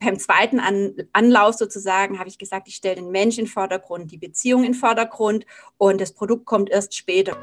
[0.00, 4.10] beim zweiten An Anlauf sozusagen habe ich gesagt, ich stelle den Mensch in den Vordergrund,
[4.10, 5.44] die Beziehung in den Vordergrund
[5.76, 7.36] und das Produkt kommt erst später.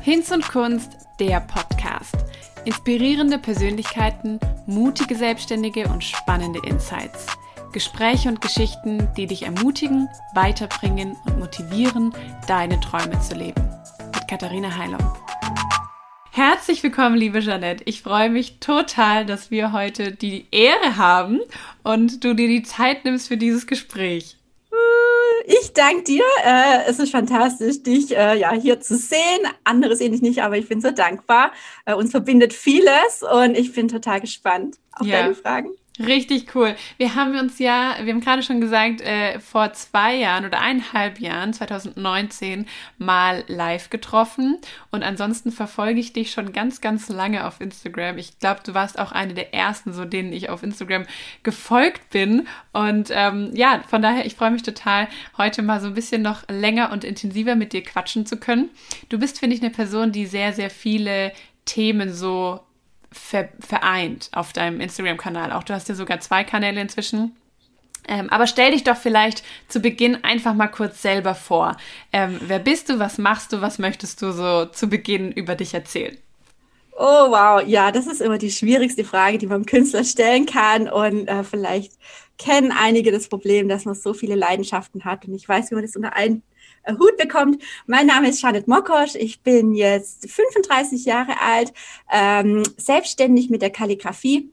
[0.00, 2.16] Hinz und Kunst, der Podcast.
[2.64, 7.26] Inspirierende Persönlichkeiten, mutige Selbstständige und spannende Insights.
[7.72, 12.14] Gespräche und Geschichten, die dich ermutigen, weiterbringen und motivieren,
[12.46, 13.68] deine Träume zu leben.
[14.14, 15.02] Mit Katharina Heilung.
[16.36, 17.84] Herzlich willkommen, liebe Jeanette.
[17.86, 21.38] Ich freue mich total, dass wir heute die Ehre haben
[21.84, 24.36] und du dir die Zeit nimmst für dieses Gespräch.
[25.46, 26.24] Ich danke dir.
[26.44, 29.46] Äh, es ist fantastisch, dich äh, ja, hier zu sehen.
[29.62, 31.52] Andere sehen dich nicht, aber ich bin so dankbar.
[31.84, 35.20] Äh, uns verbindet vieles und ich bin total gespannt auf ja.
[35.20, 35.70] deine Fragen.
[36.00, 36.74] Richtig cool.
[36.96, 41.20] Wir haben uns ja, wir haben gerade schon gesagt, äh, vor zwei Jahren oder eineinhalb
[41.20, 42.66] Jahren, 2019,
[42.98, 44.58] mal live getroffen.
[44.90, 48.18] Und ansonsten verfolge ich dich schon ganz, ganz lange auf Instagram.
[48.18, 51.04] Ich glaube, du warst auch eine der ersten, so denen ich auf Instagram
[51.44, 52.48] gefolgt bin.
[52.72, 55.06] Und ähm, ja, von daher, ich freue mich total,
[55.38, 58.70] heute mal so ein bisschen noch länger und intensiver mit dir quatschen zu können.
[59.10, 61.32] Du bist, finde ich, eine Person, die sehr, sehr viele
[61.66, 62.58] Themen so
[63.14, 65.52] ver vereint auf deinem Instagram-Kanal.
[65.52, 67.36] Auch du hast ja sogar zwei Kanäle inzwischen.
[68.06, 71.76] Ähm, aber stell dich doch vielleicht zu Beginn einfach mal kurz selber vor.
[72.12, 72.98] Ähm, wer bist du?
[72.98, 73.62] Was machst du?
[73.62, 76.18] Was möchtest du so zu Beginn über dich erzählen?
[76.96, 80.88] Oh wow, ja, das ist immer die schwierigste Frage, die man Künstler stellen kann.
[80.88, 81.92] Und äh, vielleicht
[82.38, 85.26] kennen einige das Problem, dass man so viele Leidenschaften hat.
[85.26, 86.42] Und ich weiß, wie man das unter einen
[86.88, 87.62] Hut bekommt.
[87.86, 89.14] Mein Name ist Janet Mokosch.
[89.14, 91.72] Ich bin jetzt 35 Jahre alt,
[92.12, 94.50] ähm, selbstständig mit der Kalligrafie.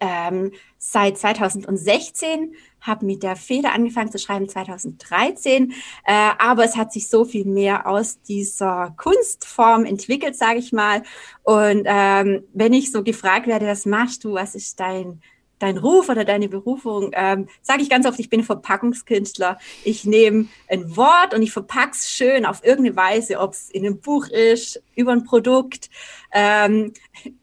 [0.00, 5.72] Ähm, seit 2016 habe mit der Feder angefangen zu schreiben 2013,
[6.04, 11.02] äh, aber es hat sich so viel mehr aus dieser Kunstform entwickelt, sage ich mal.
[11.42, 15.22] Und ähm, wenn ich so gefragt werde, was machst du, was ist dein
[15.58, 19.58] dein Ruf oder deine Berufung, ähm, sage ich ganz oft, ich bin Verpackungskünstler.
[19.84, 24.00] Ich nehme ein Wort und ich verpack's schön auf irgendeine Weise, ob es in einem
[24.00, 25.90] Buch ist, über ein Produkt,
[26.32, 26.92] ähm,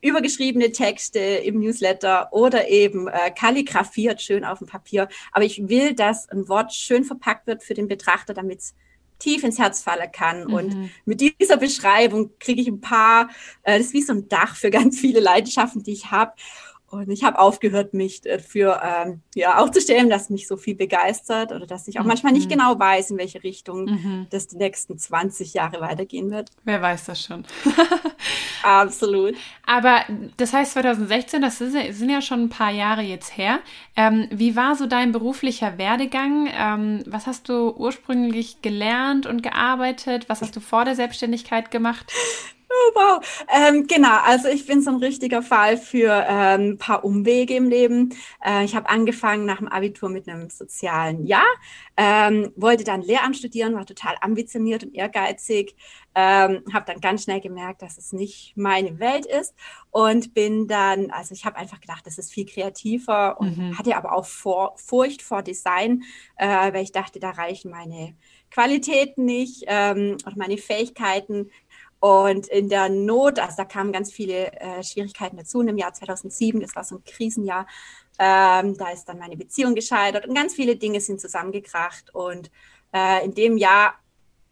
[0.01, 5.07] übergeschriebene Texte im Newsletter oder eben äh, kalligrafiert schön auf dem Papier.
[5.31, 8.75] Aber ich will, dass ein Wort schön verpackt wird für den Betrachter, damit es
[9.23, 10.45] tief ins Herz fallen kann.
[10.45, 10.53] Mhm.
[10.53, 13.29] Und mit dieser Beschreibung kriege ich ein paar,
[13.63, 16.33] äh, das ist wie so ein Dach für ganz viele Leidenschaften, die ich habe.
[16.93, 21.65] Und ich habe aufgehört, mich für ähm, ja aufzustellen, dass mich so viel begeistert oder
[21.65, 22.09] dass ich auch mhm.
[22.09, 24.27] manchmal nicht genau weiß, in welche Richtung mhm.
[24.29, 26.51] das die nächsten 20 Jahre weitergehen wird.
[26.63, 27.45] Wer weiß das schon.
[28.63, 29.35] Absolut.
[29.65, 30.01] Aber
[30.37, 33.59] das heißt 2016, das sind ja schon ein paar Jahre jetzt her.
[33.95, 36.49] Ähm, wie war so dein beruflicher Werdegang?
[36.55, 40.29] Ähm, was hast du ursprünglich gelernt und gearbeitet?
[40.29, 42.11] Was hast du vor der Selbstständigkeit gemacht?
[42.75, 43.45] Oh, wow.
[43.49, 47.69] Ähm, genau, also ich bin so ein richtiger Fall für ähm, ein paar Umwege im
[47.69, 48.15] Leben.
[48.43, 51.45] Äh, ich habe angefangen nach dem Abitur mit einem sozialen Jahr,
[51.97, 55.75] ähm, wollte dann Lehramt studieren, war total ambitioniert und ehrgeizig,
[56.15, 59.53] ähm, habe dann ganz schnell gemerkt, dass es nicht meine Welt ist
[59.91, 63.77] und bin dann, also ich habe einfach gedacht, das ist viel kreativer und mhm.
[63.77, 66.03] hatte aber auch vor, Furcht vor Design,
[66.37, 68.15] äh, weil ich dachte, da reichen meine
[68.53, 71.49] Qualitäten nicht ähm, oder meine Fähigkeiten
[72.03, 75.59] und in der Not, also da kamen ganz viele äh, Schwierigkeiten dazu.
[75.59, 77.65] Und im Jahr 2007, das war so ein Krisenjahr,
[78.19, 82.13] ähm, da ist dann meine Beziehung gescheitert und ganz viele Dinge sind zusammengekracht.
[82.13, 82.51] Und
[82.93, 83.93] äh, in dem Jahr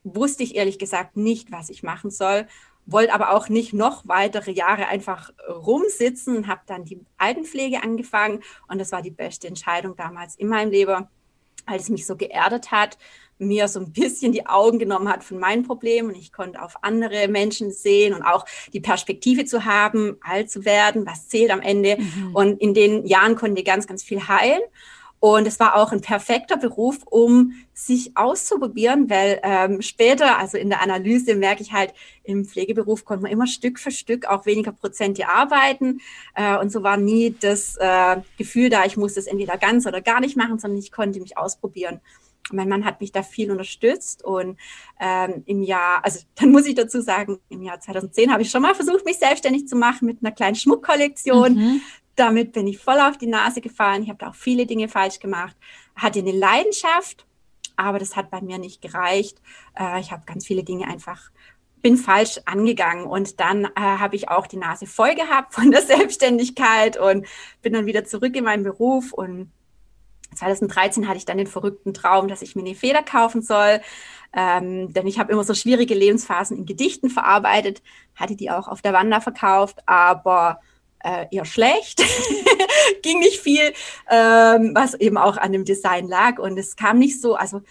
[0.05, 2.47] wusste ich ehrlich gesagt nicht, was ich machen soll,
[2.85, 8.43] wollte aber auch nicht noch weitere Jahre einfach rumsitzen und habe dann die Altenpflege angefangen.
[8.69, 11.05] Und das war die beste Entscheidung damals in meinem Leben,
[11.65, 12.97] weil es mich so geerdet hat
[13.41, 16.83] mir so ein bisschen die Augen genommen hat von meinen Problemen und ich konnte auf
[16.83, 21.61] andere Menschen sehen und auch die Perspektive zu haben, alt zu werden, was zählt am
[21.61, 21.97] Ende.
[21.97, 22.35] Mhm.
[22.35, 24.61] Und in den Jahren konnte ich ganz, ganz viel heilen.
[25.19, 30.69] Und es war auch ein perfekter Beruf, um sich auszuprobieren, weil ähm, später, also in
[30.69, 31.93] der Analyse, merke ich halt,
[32.23, 36.01] im Pflegeberuf konnte man immer Stück für Stück auch weniger Prozente arbeiten.
[36.33, 40.01] Äh, und so war nie das äh, Gefühl da, ich muss das entweder ganz oder
[40.01, 42.01] gar nicht machen, sondern ich konnte mich ausprobieren
[42.51, 44.57] mein Mann hat mich da viel unterstützt und
[44.99, 48.61] ähm, im Jahr, also dann muss ich dazu sagen, im Jahr 2010 habe ich schon
[48.61, 51.55] mal versucht, mich selbstständig zu machen mit einer kleinen Schmuckkollektion.
[51.55, 51.81] Mhm.
[52.15, 54.03] Damit bin ich voll auf die Nase gefallen.
[54.03, 55.55] Ich habe da auch viele Dinge falsch gemacht.
[55.95, 57.25] Hatte eine Leidenschaft,
[57.77, 59.41] aber das hat bei mir nicht gereicht.
[59.79, 61.31] Äh, ich habe ganz viele Dinge einfach
[61.81, 65.81] bin falsch angegangen und dann äh, habe ich auch die Nase voll gehabt von der
[65.81, 67.25] Selbstständigkeit und
[67.61, 69.51] bin dann wieder zurück in meinen Beruf und
[70.35, 73.81] 2013 hatte ich dann den verrückten Traum, dass ich mir eine Feder kaufen soll.
[74.33, 77.81] Ähm, denn ich habe immer so schwierige Lebensphasen in Gedichten verarbeitet,
[78.15, 80.61] hatte die auch auf der Wanda verkauft, aber
[81.03, 82.01] äh, eher schlecht.
[83.03, 83.73] ging nicht viel,
[84.09, 86.39] ähm, was eben auch an dem Design lag.
[86.39, 87.61] Und es kam nicht so, also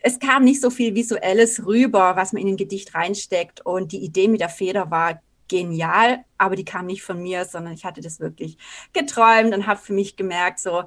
[0.00, 3.64] es kam nicht so viel Visuelles rüber, was man in ein Gedicht reinsteckt.
[3.64, 7.72] Und die Idee mit der Feder war genial, aber die kam nicht von mir, sondern
[7.72, 8.58] ich hatte das wirklich
[8.92, 10.84] geträumt und habe für mich gemerkt, so,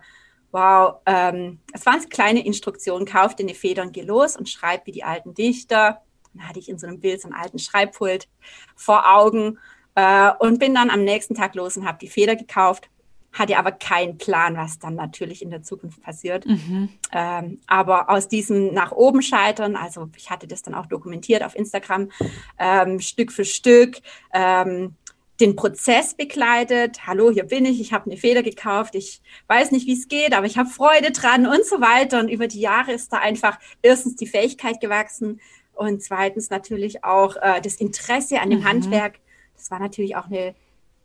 [0.51, 4.86] wow, ähm, es waren kleine Instruktionen, kauf dir eine Feder und geh los und schreib
[4.86, 6.01] wie die alten Dichter.
[6.33, 8.27] Dann hatte ich in so einem Bild so einen alten Schreibpult
[8.75, 9.57] vor Augen
[9.95, 12.89] äh, und bin dann am nächsten Tag los und habe die Feder gekauft,
[13.33, 16.45] hatte aber keinen Plan, was dann natürlich in der Zukunft passiert.
[16.45, 16.89] Mhm.
[17.13, 21.56] Ähm, aber aus diesem nach oben scheitern, also ich hatte das dann auch dokumentiert auf
[21.56, 22.12] Instagram,
[22.59, 24.01] ähm, Stück für Stück,
[24.33, 24.95] ähm,
[25.41, 27.07] den Prozess begleitet.
[27.07, 30.33] Hallo, hier bin ich, ich habe eine Feder gekauft, ich weiß nicht, wie es geht,
[30.33, 32.19] aber ich habe Freude dran und so weiter.
[32.19, 35.41] Und über die Jahre ist da einfach erstens die Fähigkeit gewachsen
[35.73, 38.65] und zweitens natürlich auch äh, das Interesse an dem mhm.
[38.65, 39.19] Handwerk.
[39.57, 40.53] Das war natürlich auch eine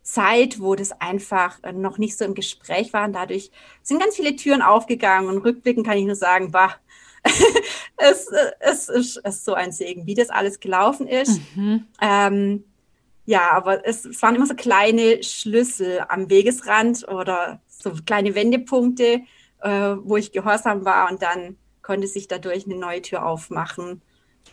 [0.03, 3.05] Zeit, wo das einfach äh, noch nicht so im Gespräch war.
[3.05, 3.51] Und dadurch
[3.81, 5.29] sind ganz viele Türen aufgegangen.
[5.29, 6.75] Und rückblickend kann ich nur sagen, bah,
[7.97, 11.41] es, äh, es, ist, es, ist so ein Segen, wie das alles gelaufen ist.
[11.55, 11.87] Mhm.
[12.01, 12.63] Ähm,
[13.27, 19.21] ja, aber es, es, waren immer so kleine Schlüssel am Wegesrand oder so kleine Wendepunkte,
[19.61, 24.01] äh, wo ich gehorsam war und dann konnte sich dadurch eine neue Tür aufmachen.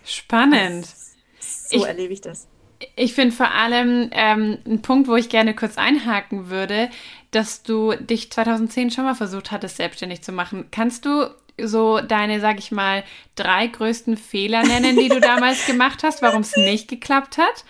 [0.04, 0.86] Spannend.
[0.86, 2.48] Das, so ich, erlebe ich das.
[2.96, 6.90] Ich finde vor allem ähm, ein Punkt, wo ich gerne kurz einhaken würde,
[7.30, 10.66] dass du dich 2010 schon mal versucht hattest, selbstständig zu machen.
[10.72, 11.30] Kannst du
[11.62, 13.04] so deine, sag ich mal,
[13.36, 17.64] drei größten Fehler nennen, die du damals gemacht hast, warum es nicht geklappt hat?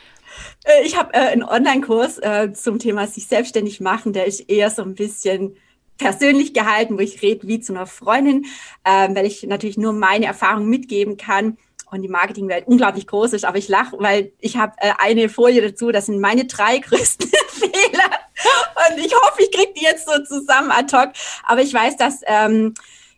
[0.65, 4.71] Äh, ich habe äh, einen Online-Kurs äh, zum Thema sich selbstständig machen, der ist eher
[4.71, 5.57] so ein bisschen
[5.99, 8.47] persönlich gehalten, wo ich rede wie zu einer Freundin,
[8.85, 11.57] äh, weil ich natürlich nur meine Erfahrungen mitgeben kann
[11.91, 13.45] und die Marketingwelt unglaublich groß ist.
[13.45, 17.31] Aber ich lache, weil ich habe äh, eine Folie dazu, das sind meine drei größten
[17.49, 18.11] Fehler.
[18.91, 21.13] Und ich hoffe, ich kriege die jetzt so zusammen ad hoc.
[21.45, 22.75] Aber ich weiß, dass ähm,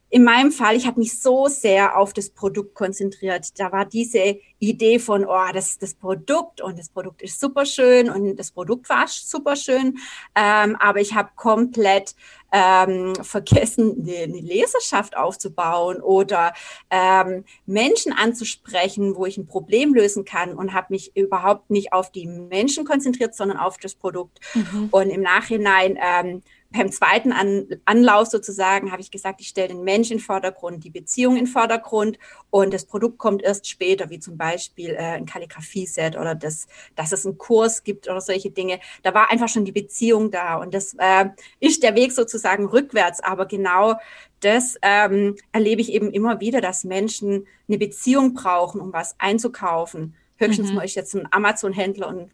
[0.09, 3.59] in meinem Fall, ich habe mich so sehr auf das Produkt konzentriert.
[3.59, 8.09] Da war diese Idee von, oh, das das Produkt und das Produkt ist super schön
[8.09, 9.99] und das Produkt war super schön.
[10.37, 12.15] Ähm, aber ich habe komplett
[12.53, 16.55] ähm, vergessen, eine, eine, Leserschaft aufzubauen oder
[16.91, 22.13] ähm, Menschen anzusprechen, wo ich ein Problem lösen kann und habe mich überhaupt nicht auf
[22.13, 24.39] die Menschen konzentriert, sondern auf das Produkt.
[24.55, 24.89] Mhm.
[24.93, 26.43] Und im Nachhinein ähm,
[26.77, 30.85] beim zweiten An Anlauf sozusagen habe ich gesagt, ich stelle den Mensch in den Vordergrund,
[30.85, 32.19] die Beziehung in den Vordergrund
[32.51, 37.13] und das Produkt kommt erst später, wie zum Beispiel äh, ein Kalligrafie-Set oder das, dass
[37.13, 38.81] es einen Kurs gibt oder solche Dinge.
[39.03, 41.27] Da war einfach schon die Beziehung da und das äh,
[41.61, 43.21] ist der Weg sozusagen rückwärts.
[43.21, 43.95] Aber genau
[44.41, 50.15] das ähm, erlebe ich eben immer wieder, dass Menschen eine Beziehung brauchen, um was einzukaufen.
[50.37, 50.77] Höchstens mhm.
[50.77, 52.31] mal ich jetzt ein Amazon-Händler und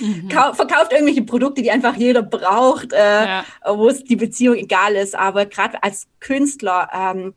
[0.00, 0.30] Mhm.
[0.30, 3.44] verkauft irgendwelche Produkte, die einfach jeder braucht, äh, ja.
[3.66, 5.14] wo es die Beziehung egal ist.
[5.14, 7.34] Aber gerade als Künstler ähm,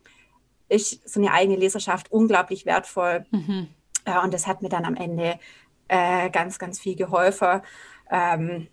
[0.68, 3.26] ist so eine eigene Leserschaft unglaublich wertvoll.
[3.30, 3.68] Mhm.
[4.04, 5.38] Äh, und das hat mir dann am Ende
[5.88, 7.60] äh, ganz, ganz viel geholfen.
[8.10, 8.68] Ähm,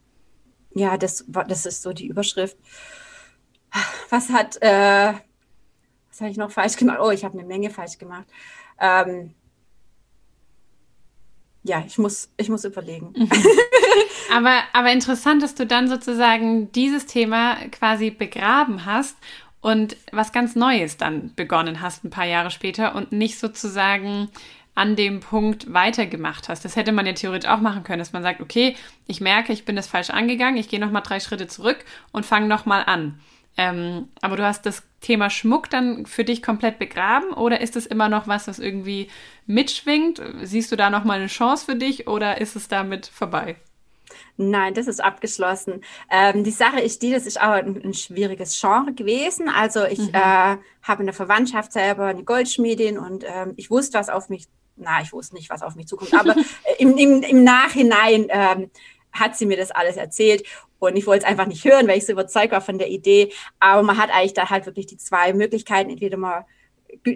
[0.74, 2.58] ja, das, das ist so die Überschrift.
[4.10, 5.14] Was hat, äh,
[6.10, 7.00] was habe ich noch falsch gemacht?
[7.02, 8.28] Oh, ich habe eine Menge falsch gemacht.
[8.80, 9.36] Ähm,
[11.64, 13.14] ja, ich muss, ich muss überlegen.
[13.16, 13.30] Mhm.
[14.36, 19.18] aber, aber interessant, dass du dann sozusagen dieses Thema quasi begraben hast
[19.62, 24.30] und was ganz Neues dann begonnen hast ein paar Jahre später und nicht sozusagen
[24.76, 26.64] an dem Punkt weitergemacht hast.
[26.64, 29.66] Das hätte man ja theoretisch auch machen können, dass man sagt, okay, ich merke, ich
[29.66, 33.20] bin das falsch angegangen, ich gehe nochmal drei Schritte zurück und fange nochmal an.
[33.60, 37.86] Ähm, aber du hast das Thema Schmuck dann für dich komplett begraben oder ist es
[37.86, 39.10] immer noch was, was irgendwie
[39.48, 40.22] mitschwingt?
[40.44, 43.58] Siehst du da nochmal eine Chance für dich oder ist es damit vorbei?
[44.38, 45.84] Nein, das ist abgeschlossen.
[46.10, 49.50] Ähm, die Sache ist die, das ist auch ein, ein schwieriges Genre gewesen.
[49.50, 50.14] Also ich mhm.
[50.14, 54.46] äh, habe in der Verwandtschaft selber eine Goldschmiedin und ähm, ich wusste, was auf mich,
[54.78, 56.34] na, ich wusste nicht, was auf mich zukommt, aber
[56.80, 58.72] im, im, im Nachhinein ähm,
[59.12, 60.44] hat sie mir das alles erzählt.
[60.80, 63.32] Und ich wollte es einfach nicht hören, weil ich so überzeugt war von der Idee.
[63.60, 65.90] Aber man hat eigentlich da halt wirklich die zwei Möglichkeiten.
[65.90, 66.46] Entweder man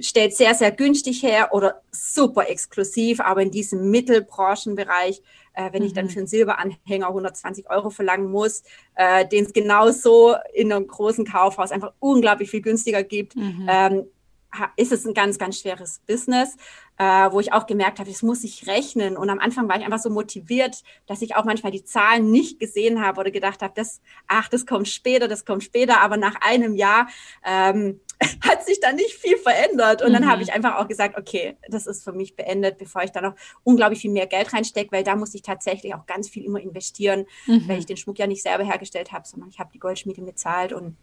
[0.01, 5.21] stellt sehr, sehr günstig her oder super exklusiv, aber in diesem Mittelbranchenbereich,
[5.53, 5.87] äh, wenn mhm.
[5.87, 6.09] ich dann mhm.
[6.09, 8.63] für einen Silberanhänger 120 Euro verlangen muss,
[8.95, 13.67] äh, den es genauso in einem großen Kaufhaus einfach unglaublich viel günstiger gibt, mhm.
[13.69, 14.05] ähm,
[14.75, 16.55] ist es ein ganz, ganz schweres Business,
[16.97, 19.17] äh, wo ich auch gemerkt habe, das muss ich rechnen.
[19.17, 22.59] Und am Anfang war ich einfach so motiviert, dass ich auch manchmal die Zahlen nicht
[22.59, 26.01] gesehen habe oder gedacht habe, das, ach, das kommt später, das kommt später.
[26.01, 27.07] Aber nach einem Jahr
[27.43, 27.99] ähm,
[28.41, 30.01] hat sich dann nicht viel verändert.
[30.03, 30.29] Und dann Mhm.
[30.29, 33.33] habe ich einfach auch gesagt, okay, das ist für mich beendet, bevor ich da noch
[33.63, 37.25] unglaublich viel mehr Geld reinstecke, weil da musste ich tatsächlich auch ganz viel immer investieren,
[37.47, 37.67] Mhm.
[37.67, 40.73] weil ich den Schmuck ja nicht selber hergestellt habe, sondern ich habe die Goldschmiede bezahlt
[40.73, 40.95] und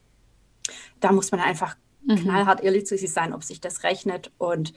[1.00, 2.16] da muss man einfach Mhm.
[2.16, 4.30] knallhart ehrlich zu sich sein, ob sich das rechnet.
[4.38, 4.72] Und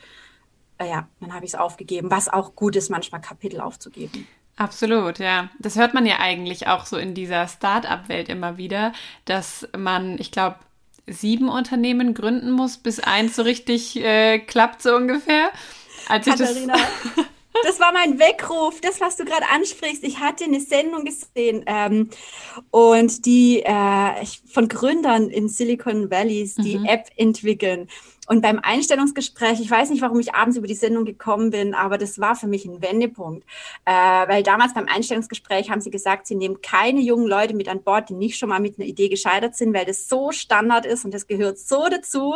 [0.78, 4.28] äh, ja, dann habe ich es aufgegeben, was auch gut ist, manchmal Kapitel aufzugeben.
[4.56, 5.50] Absolut, ja.
[5.60, 8.94] Das hört man ja eigentlich auch so in dieser Start-up-Welt immer wieder,
[9.26, 10.58] dass man, ich glaube,
[11.08, 15.50] sieben Unternehmen gründen muss, bis eins so richtig äh, klappt, so ungefähr.
[16.08, 16.76] Als Katharina,
[17.64, 20.04] das war mein Weckruf, das, was du gerade ansprichst.
[20.04, 22.10] Ich hatte eine Sendung gesehen ähm,
[22.72, 26.86] und die äh, von Gründern in Silicon Valleys, die Mhm.
[26.86, 27.88] App entwickeln.
[28.28, 31.98] Und beim Einstellungsgespräch, ich weiß nicht, warum ich abends über die Sendung gekommen bin, aber
[31.98, 33.46] das war für mich ein Wendepunkt.
[33.86, 37.84] Äh, weil damals beim Einstellungsgespräch haben sie gesagt, sie nehmen keine jungen Leute mit an
[37.84, 41.04] Bord, die nicht schon mal mit einer Idee gescheitert sind, weil das so Standard ist
[41.06, 42.36] und das gehört so dazu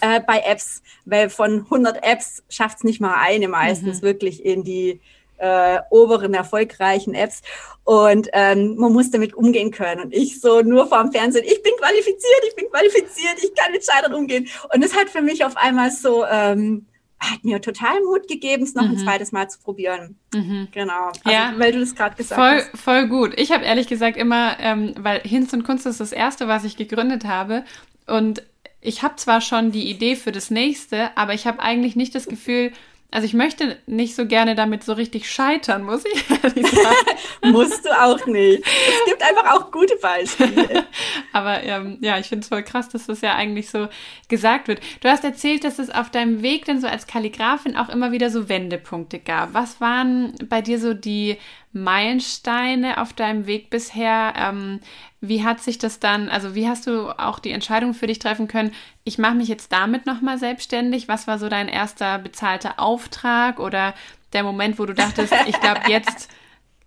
[0.00, 4.64] äh, bei Apps, weil von 100 Apps schafft es nicht mal eine meistens wirklich in
[4.64, 5.00] die
[5.38, 7.42] äh, oberen erfolgreichen Apps
[7.84, 11.72] und ähm, man muss damit umgehen können und ich so nur vorm Fernsehen, ich bin
[11.78, 15.56] qualifiziert, ich bin qualifiziert, ich kann mit Scheitern umgehen und es hat für mich auf
[15.56, 16.86] einmal so ähm,
[17.18, 18.98] hat mir total Mut gegeben, es noch ein Mhm.
[18.98, 20.16] zweites Mal zu probieren.
[20.34, 20.66] Mhm.
[20.72, 21.54] Genau, also, Ja.
[21.56, 22.80] weil du das gerade gesagt Voll, hast.
[22.82, 23.38] voll gut.
[23.38, 26.76] Ich habe ehrlich gesagt immer, ähm, weil Hinz und Kunst ist das erste, was ich
[26.76, 27.64] gegründet habe.
[28.08, 28.42] Und
[28.80, 32.26] ich habe zwar schon die Idee für das nächste, aber ich habe eigentlich nicht das
[32.26, 32.72] Gefühl,
[33.12, 36.96] also ich möchte nicht so gerne damit so richtig scheitern, muss ich ehrlich sagen.
[37.52, 38.64] Musst du auch nicht.
[38.64, 40.86] Es gibt einfach auch gute Beispiele.
[41.34, 43.88] Aber ähm, ja, ich finde es voll krass, dass das ja eigentlich so
[44.28, 44.80] gesagt wird.
[45.02, 48.30] Du hast erzählt, dass es auf deinem Weg dann so als Kalligrafin auch immer wieder
[48.30, 49.52] so Wendepunkte gab.
[49.52, 51.36] Was waren bei dir so die
[51.72, 54.34] Meilensteine auf deinem Weg bisher?
[54.36, 54.80] Ähm,
[55.20, 58.48] wie hat sich das dann, also wie hast du auch die Entscheidung für dich treffen
[58.48, 58.72] können,
[59.04, 61.08] ich mache mich jetzt damit nochmal selbstständig?
[61.08, 63.94] Was war so dein erster bezahlter Auftrag oder
[64.32, 66.30] der Moment, wo du dachtest, ich glaube, jetzt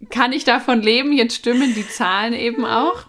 [0.10, 3.06] kann ich davon leben, jetzt stimmen die Zahlen eben auch?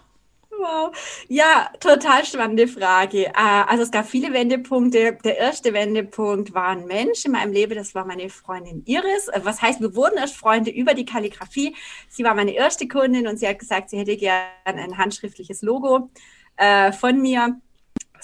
[0.59, 0.91] Wow.
[1.27, 3.27] Ja, total spannende Frage.
[3.27, 5.17] Äh, Also es gab viele Wendepunkte.
[5.23, 9.27] Der erste Wendepunkt war ein Mensch in meinem Leben, das war meine Freundin Iris.
[9.27, 11.75] Äh, Was heißt, wir wurden erst Freunde über die Kalligrafie.
[12.09, 16.09] Sie war meine erste Kundin und sie hat gesagt, sie hätte gerne ein handschriftliches Logo
[16.55, 17.59] äh, von mir.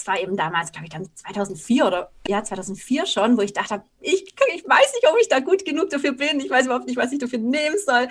[0.04, 3.82] Das war eben damals, glaube ich, dann 2004 oder ja, 2004 schon, wo ich dachte,
[4.02, 4.22] ich,
[4.54, 6.40] ich weiß nicht, ob ich da gut genug dafür bin.
[6.40, 8.08] Ich weiß überhaupt nicht, was ich dafür nehmen soll.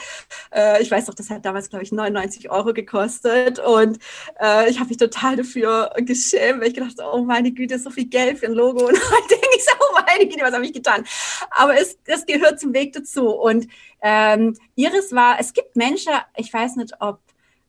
[0.51, 3.59] Äh, ich weiß doch, das hat damals, glaube ich, 99 Euro gekostet.
[3.59, 3.99] Und
[4.41, 8.05] äh, ich habe mich total dafür geschämt, weil ich gedacht oh meine Güte, so viel
[8.05, 8.79] Geld für ein Logo.
[8.87, 11.05] Und heute denke ich so, oh meine Güte, was habe ich getan?
[11.51, 13.29] Aber es, es gehört zum Weg dazu.
[13.29, 13.67] Und
[14.01, 17.19] ähm, Iris war, es gibt Menschen, ich weiß nicht, ob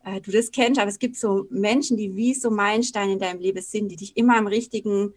[0.05, 3.41] äh, du das kennst, aber es gibt so Menschen, die wie so Meilensteine in deinem
[3.41, 5.15] Leben sind, die dich immer im richtigen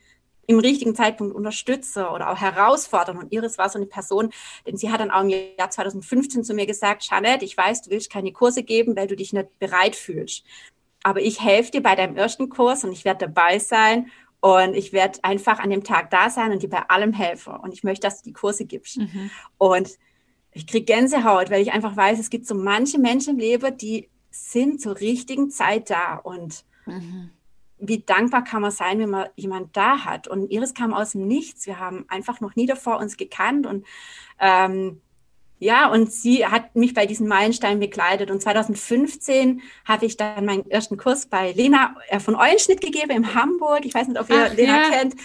[0.48, 3.18] im richtigen Zeitpunkt unterstützen oder auch herausfordern.
[3.18, 4.32] Und Iris war so eine Person,
[4.66, 7.90] denn sie hat dann auch im Jahr 2015 zu mir gesagt, Jeanette, ich weiß, du
[7.90, 10.46] willst keine Kurse geben, weil du dich nicht bereit fühlst.
[11.04, 14.94] Aber ich helfe dir bei deinem ersten Kurs und ich werde dabei sein und ich
[14.94, 17.54] werde einfach an dem Tag da sein und dir bei allem helfen.
[17.54, 18.98] Und ich möchte, dass du die Kurse gibst.
[18.98, 19.30] Mhm.
[19.58, 19.98] Und
[20.54, 24.10] ich kriege Gänsehaut, weil ich einfach weiß, es gibt so manche Menschen im Leben, die
[24.38, 26.16] sind zur richtigen Zeit da.
[26.16, 27.32] Und Mhm.
[27.80, 30.28] wie dankbar kann man sein, wenn man jemand da hat.
[30.28, 31.66] Und Iris kam aus dem Nichts.
[31.68, 33.68] Wir haben einfach noch nie davor uns gekannt.
[33.68, 33.86] Und
[34.40, 35.02] ähm,
[35.60, 38.32] ja, und sie hat mich bei diesen Meilensteinen begleitet.
[38.32, 43.34] Und 2015 habe ich dann meinen ersten Kurs bei Lena äh, von Eulenschnitt gegeben in
[43.36, 43.84] Hamburg.
[43.86, 45.16] Ich weiß nicht, ob ihr Ach, Lena ja, kennt.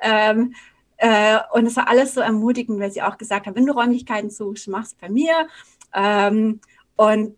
[0.00, 0.54] Ähm,
[0.98, 4.30] äh, und es war alles so ermutigend, weil sie auch gesagt hat, wenn du Räumlichkeiten
[4.30, 5.48] suchst, mach's bei mir.
[5.94, 6.60] Ähm,
[6.96, 7.36] und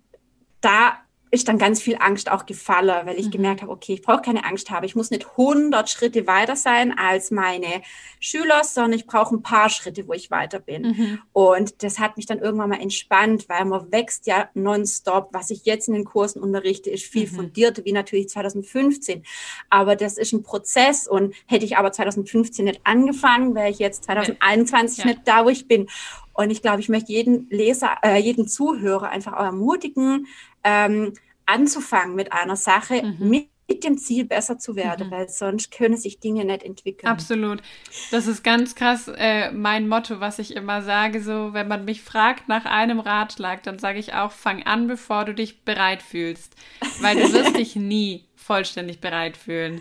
[0.60, 0.98] da
[1.32, 3.30] ist dann ganz viel Angst auch gefallen, weil ich Mhm.
[3.30, 4.84] gemerkt habe, okay, ich brauche keine Angst haben.
[4.84, 7.82] Ich muss nicht 100 Schritte weiter sein als meine
[8.18, 10.82] Schüler, sondern ich brauche ein paar Schritte, wo ich weiter bin.
[10.82, 11.18] Mhm.
[11.32, 15.28] Und das hat mich dann irgendwann mal entspannt, weil man wächst ja nonstop.
[15.32, 17.34] Was ich jetzt in den Kursen unterrichte, ist viel Mhm.
[17.36, 19.22] fundierter wie natürlich 2015.
[19.68, 24.04] Aber das ist ein Prozess und hätte ich aber 2015 nicht angefangen, wäre ich jetzt
[24.04, 25.06] 2021 Ja.
[25.06, 25.88] nicht da, wo ich bin.
[26.32, 30.26] Und ich glaube, ich möchte jeden Leser, äh, jeden Zuhörer einfach auch ermutigen,
[30.64, 31.12] ähm,
[31.46, 33.28] anzufangen mit einer Sache, Mhm.
[33.28, 35.10] mit dem Ziel besser zu werden, Mhm.
[35.12, 37.08] weil sonst können sich Dinge nicht entwickeln.
[37.08, 37.62] Absolut.
[38.10, 41.22] Das ist ganz krass äh, mein Motto, was ich immer sage.
[41.22, 45.24] So, wenn man mich fragt nach einem Ratschlag, dann sage ich auch, fang an, bevor
[45.24, 46.54] du dich bereit fühlst.
[47.00, 49.80] Weil du wirst dich nie vollständig bereit fühlen.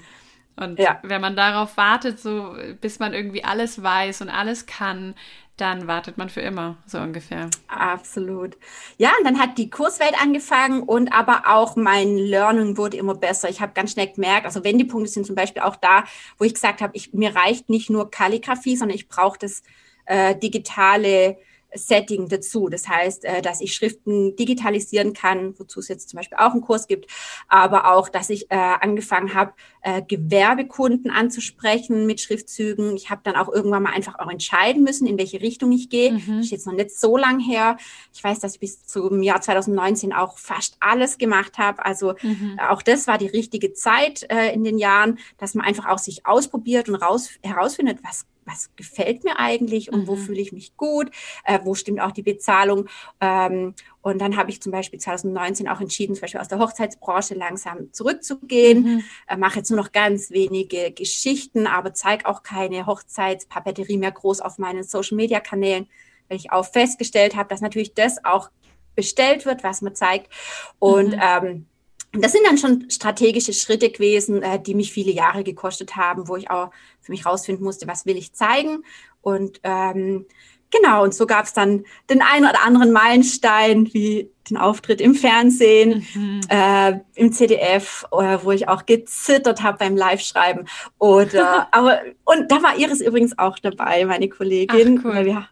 [0.56, 1.00] Und Ja.
[1.04, 5.16] wenn man darauf wartet, so bis man irgendwie alles weiß und alles kann,
[5.60, 7.50] dann wartet man für immer, so ungefähr.
[7.68, 8.58] Absolut.
[8.98, 13.50] Ja, und dann hat die Kurswelt angefangen und aber auch mein Learning wurde immer besser.
[13.50, 16.04] Ich habe ganz schnell gemerkt, also Wendepunkte sind zum Beispiel auch da,
[16.38, 19.64] wo ich gesagt habe, mir reicht nicht nur Kalligrafie, sondern ich brauche das
[20.06, 21.38] äh, digitale
[21.74, 22.70] Setting dazu.
[22.70, 26.62] Das heißt, äh, dass ich Schriften digitalisieren kann, wozu es jetzt zum Beispiel auch einen
[26.62, 27.10] Kurs gibt,
[27.48, 32.96] aber auch, dass ich äh, angefangen habe, äh, Gewerbekunden anzusprechen mit Schriftzügen.
[32.96, 36.14] Ich habe dann auch irgendwann mal einfach auch entscheiden müssen, in welche Richtung ich gehe.
[36.14, 36.38] Mhm.
[36.38, 37.78] Das ist jetzt noch nicht so lang her.
[38.14, 41.86] Ich weiß, dass ich bis zum Jahr 2019 auch fast alles gemacht habe.
[41.86, 42.60] Also mhm.
[42.70, 44.24] auch das war die richtige Zeit
[44.54, 49.24] in den Jahren, dass man einfach auch sich ausprobiert und raus, herausfindet, was was gefällt
[49.24, 50.08] mir eigentlich und mhm.
[50.08, 51.12] wo fühle ich mich gut,
[51.46, 52.88] äh, wo stimmt auch die Bezahlung.
[53.22, 57.36] Ähm, und dann habe ich zum Beispiel 2019 auch entschieden, zum Beispiel aus der Hochzeitsbranche
[57.36, 58.84] langsam zurückzugehen.
[58.84, 59.04] Mhm.
[59.28, 64.42] Äh, mache jetzt nur noch ganz wenige Geschichten, aber zeige auch keine Hochzeitspapeterie mehr groß
[64.42, 65.88] auf meinen Social-Media-Kanälen,
[66.28, 68.50] weil ich auch festgestellt habe, dass natürlich das auch
[68.96, 70.32] bestellt wird, was man zeigt.
[70.80, 71.22] Und mhm.
[71.22, 71.66] ähm,
[72.12, 76.36] das sind dann schon strategische Schritte gewesen, äh, die mich viele Jahre gekostet haben, wo
[76.36, 78.84] ich auch für mich rausfinden musste, was will ich zeigen.
[79.22, 80.26] Und ähm,
[80.72, 85.14] genau, und so gab es dann den einen oder anderen Meilenstein, wie den Auftritt im
[85.14, 86.42] Fernsehen, mhm.
[86.50, 90.68] äh, im CDF, äh, wo ich auch gezittert habe beim Live-Schreiben.
[90.98, 95.00] Oder, aber, und da war Iris übrigens auch dabei, meine Kollegin.
[95.00, 95.26] Ach, cool.
[95.26, 95.48] wir,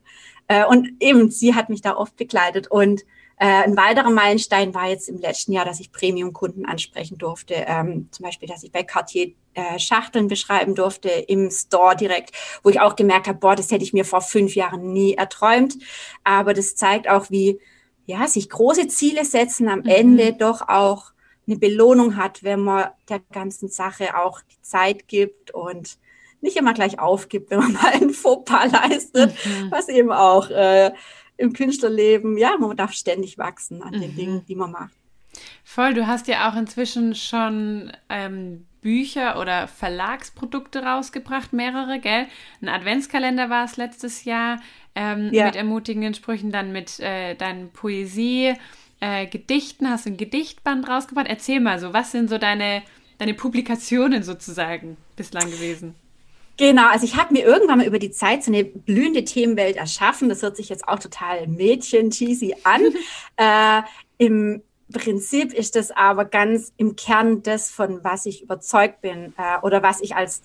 [0.48, 2.68] äh, und eben, sie hat mich da oft begleitet.
[2.72, 3.04] Und
[3.46, 7.54] ein weiterer Meilenstein war jetzt im letzten Jahr, dass ich Premium-Kunden ansprechen durfte.
[7.54, 12.32] Ähm, zum Beispiel, dass ich bei Cartier äh, Schachteln beschreiben durfte im Store direkt,
[12.64, 15.78] wo ich auch gemerkt habe, boah, das hätte ich mir vor fünf Jahren nie erträumt.
[16.24, 17.60] Aber das zeigt auch, wie
[18.08, 19.90] ja, sich große Ziele setzen am mhm.
[19.90, 21.12] Ende doch auch
[21.46, 25.98] eine Belohnung hat, wenn man der ganzen Sache auch die Zeit gibt und
[26.42, 29.72] nicht immer gleich aufgibt, wenn man mal ein Fauxpas leistet, mhm.
[29.72, 30.92] was eben auch äh,
[31.38, 34.16] im Künstlerleben, ja, man darf ständig wachsen an den mhm.
[34.16, 34.94] Dingen, die man macht.
[35.64, 42.28] Voll, du hast ja auch inzwischen schon ähm, Bücher oder Verlagsprodukte rausgebracht, mehrere, gell?
[42.62, 44.60] Ein Adventskalender war es letztes Jahr
[44.96, 45.46] ähm, ja.
[45.46, 48.54] mit ermutigenden Sprüchen, dann mit äh, deinen Poesie,
[49.00, 51.28] äh, Gedichten, hast du ein Gedichtband rausgebracht.
[51.28, 52.82] Erzähl mal so, was sind so deine,
[53.18, 55.96] deine Publikationen sozusagen bislang gewesen?
[56.58, 60.28] Genau, also ich habe mir irgendwann mal über die Zeit so eine blühende Themenwelt erschaffen.
[60.28, 62.82] Das hört sich jetzt auch total Mädchen-cheesy an.
[63.38, 63.84] äh,
[64.18, 69.60] Im Prinzip ist das aber ganz im Kern das, von was ich überzeugt bin äh,
[69.62, 70.42] oder was ich als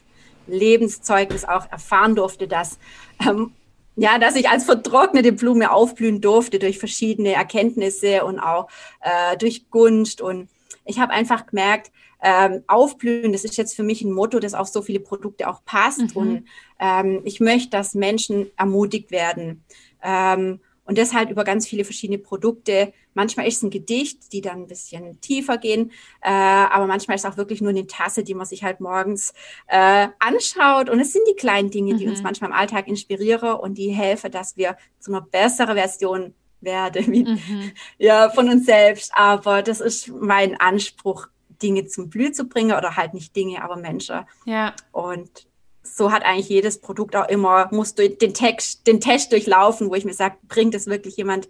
[0.47, 2.79] Lebenszeugnis auch erfahren durfte, dass
[3.27, 3.53] ähm,
[3.95, 8.69] ja, dass ich als vertrocknete Blume aufblühen durfte durch verschiedene Erkenntnisse und auch
[9.01, 10.23] äh, durch Gunst.
[10.23, 10.49] Und
[10.87, 14.69] ich habe einfach gemerkt, ähm, aufblühen, das ist jetzt für mich ein Motto, das auf
[14.69, 16.15] so viele Produkte auch passt.
[16.15, 16.17] Mhm.
[16.17, 16.45] Und
[16.79, 19.65] ähm, ich möchte, dass Menschen ermutigt werden.
[20.03, 22.93] Ähm, und deshalb über ganz viele verschiedene Produkte.
[23.15, 27.25] Manchmal ist es ein Gedicht, die dann ein bisschen tiefer gehen, äh, aber manchmal ist
[27.25, 29.33] es auch wirklich nur eine Tasse, die man sich halt morgens
[29.69, 30.91] äh, anschaut.
[30.91, 32.13] Und es sind die kleinen Dinge, die mhm.
[32.13, 37.13] uns manchmal im Alltag inspirieren und die helfen, dass wir zu einer besseren Version werden,
[37.13, 37.73] wie, mhm.
[37.99, 39.13] ja, von uns selbst.
[39.15, 41.29] Aber das ist mein Anspruch,
[41.63, 44.21] Dinge zum Blühen zu bringen oder halt nicht Dinge, aber Menschen.
[44.45, 44.75] Ja.
[44.91, 45.47] Und
[45.83, 49.95] so hat eigentlich jedes Produkt auch immer, muss durch den Text, den Test durchlaufen, wo
[49.95, 51.49] ich mir sage, bringt es wirklich jemand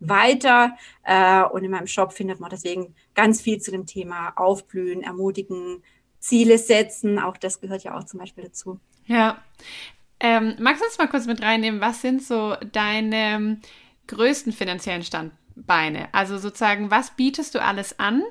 [0.00, 0.76] weiter?
[1.04, 5.82] Äh, und in meinem Shop findet man deswegen ganz viel zu dem Thema Aufblühen, ermutigen,
[6.18, 7.18] Ziele setzen.
[7.18, 8.80] Auch das gehört ja auch zum Beispiel dazu.
[9.06, 9.42] Ja.
[10.20, 13.60] Ähm, magst du uns mal kurz mit reinnehmen, was sind so deine
[14.08, 16.08] größten finanziellen Standbeine?
[16.12, 18.24] Also sozusagen, was bietest du alles an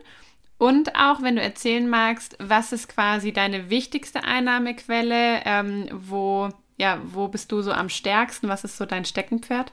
[0.57, 5.41] und auch, wenn du erzählen magst, was ist quasi deine wichtigste Einnahmequelle?
[5.45, 8.49] Ähm, wo, ja, wo bist du so am stärksten?
[8.49, 9.71] Was ist so dein Steckenpferd?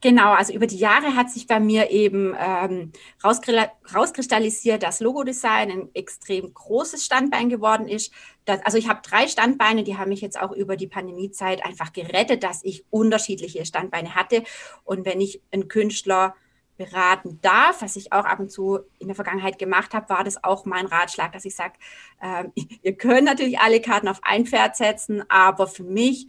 [0.00, 2.92] Genau, also über die Jahre hat sich bei mir eben ähm,
[3.24, 8.12] rauskristallisiert, dass Logodesign ein extrem großes Standbein geworden ist.
[8.44, 11.92] Das, also ich habe drei Standbeine, die haben mich jetzt auch über die Pandemiezeit einfach
[11.92, 14.44] gerettet, dass ich unterschiedliche Standbeine hatte.
[14.84, 16.34] Und wenn ich einen Künstler
[16.78, 20.42] beraten darf, was ich auch ab und zu in der Vergangenheit gemacht habe, war das
[20.42, 21.74] auch mein Ratschlag, dass ich sage,
[22.22, 22.44] äh,
[22.82, 26.28] ihr könnt natürlich alle Karten auf ein Pferd setzen, aber für mich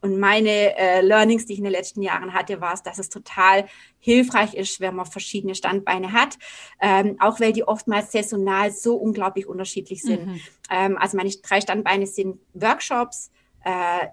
[0.00, 3.08] und meine äh, Learnings, die ich in den letzten Jahren hatte, war es, dass es
[3.08, 3.66] total
[3.98, 6.38] hilfreich ist, wenn man verschiedene Standbeine hat,
[6.80, 10.26] ähm, auch weil die oftmals saisonal so unglaublich unterschiedlich sind.
[10.26, 10.40] Mhm.
[10.70, 13.32] Ähm, also meine drei Standbeine sind Workshops,
[13.64, 14.06] äh,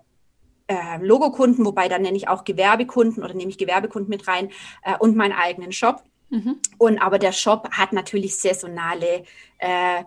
[0.67, 4.49] äh, Logokunden, wobei dann nenne ich auch Gewerbekunden oder nehme ich Gewerbekunden mit rein
[4.84, 6.04] äh, und meinen eigenen Shop.
[6.30, 6.60] Mhm.
[6.78, 9.23] Und aber der Shop hat natürlich saisonale
[9.60, 10.04] äh,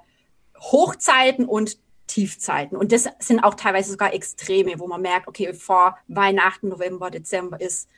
[0.61, 2.77] Hochzeiten und Tiefzeiten.
[2.77, 7.61] Und das sind auch teilweise sogar Extreme, wo man merkt, okay, vor Weihnachten, November, Dezember
[7.61, 7.89] ist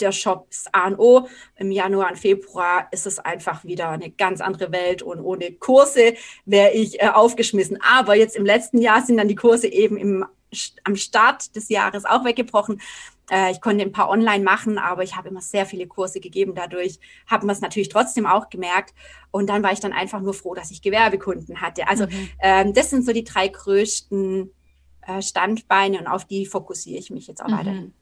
[0.00, 1.28] der Shop ist A und O.
[1.56, 6.14] Im Januar und Februar ist es einfach wieder eine ganz andere Welt und ohne Kurse
[6.44, 7.78] wäre ich äh, aufgeschmissen.
[7.82, 10.26] Aber jetzt im letzten Jahr sind dann die Kurse eben im,
[10.84, 12.80] am Start des Jahres auch weggebrochen.
[13.30, 16.54] Äh, ich konnte ein paar online machen, aber ich habe immer sehr viele Kurse gegeben.
[16.54, 18.94] Dadurch haben wir es natürlich trotzdem auch gemerkt.
[19.30, 21.88] Und dann war ich dann einfach nur froh, dass ich Gewerbekunden hatte.
[21.88, 22.28] Also mhm.
[22.40, 24.50] ähm, das sind so die drei größten
[25.06, 27.58] äh, Standbeine und auf die fokussiere ich mich jetzt auch mhm.
[27.58, 27.94] weiterhin.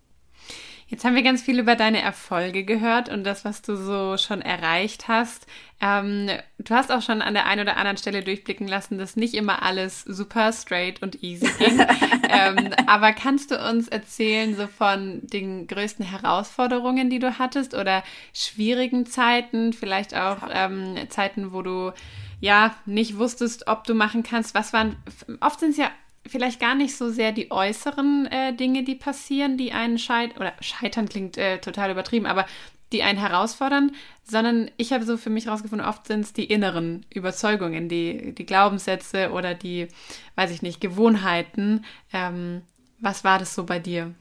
[0.86, 4.42] Jetzt haben wir ganz viel über deine Erfolge gehört und das, was du so schon
[4.42, 5.46] erreicht hast.
[5.80, 9.34] Ähm, du hast auch schon an der einen oder anderen Stelle durchblicken lassen, dass nicht
[9.34, 11.80] immer alles super straight und easy ging.
[12.28, 18.04] ähm, aber kannst du uns erzählen so von den größten Herausforderungen, die du hattest oder
[18.34, 21.92] schwierigen Zeiten, vielleicht auch ähm, Zeiten, wo du
[22.40, 24.54] ja nicht wusstest, ob du machen kannst?
[24.54, 24.96] Was waren,
[25.40, 25.90] oft sind es ja
[26.26, 30.52] vielleicht gar nicht so sehr die äußeren äh, Dinge, die passieren, die einen scheitern, oder
[30.60, 32.46] scheitern klingt äh, total übertrieben, aber
[32.92, 37.04] die einen herausfordern, sondern ich habe so für mich herausgefunden, oft sind es die inneren
[37.12, 39.88] Überzeugungen, die, die Glaubenssätze oder die,
[40.36, 41.84] weiß ich nicht, Gewohnheiten.
[42.12, 42.62] Ähm,
[43.00, 44.14] was war das so bei dir?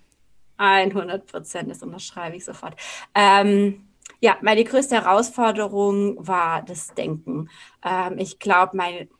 [0.58, 2.76] 100 Prozent, das unterschreibe ich sofort.
[3.14, 3.86] Ähm,
[4.24, 7.50] ja, meine größte Herausforderung war das Denken.
[7.84, 8.78] Ähm, ich glaube,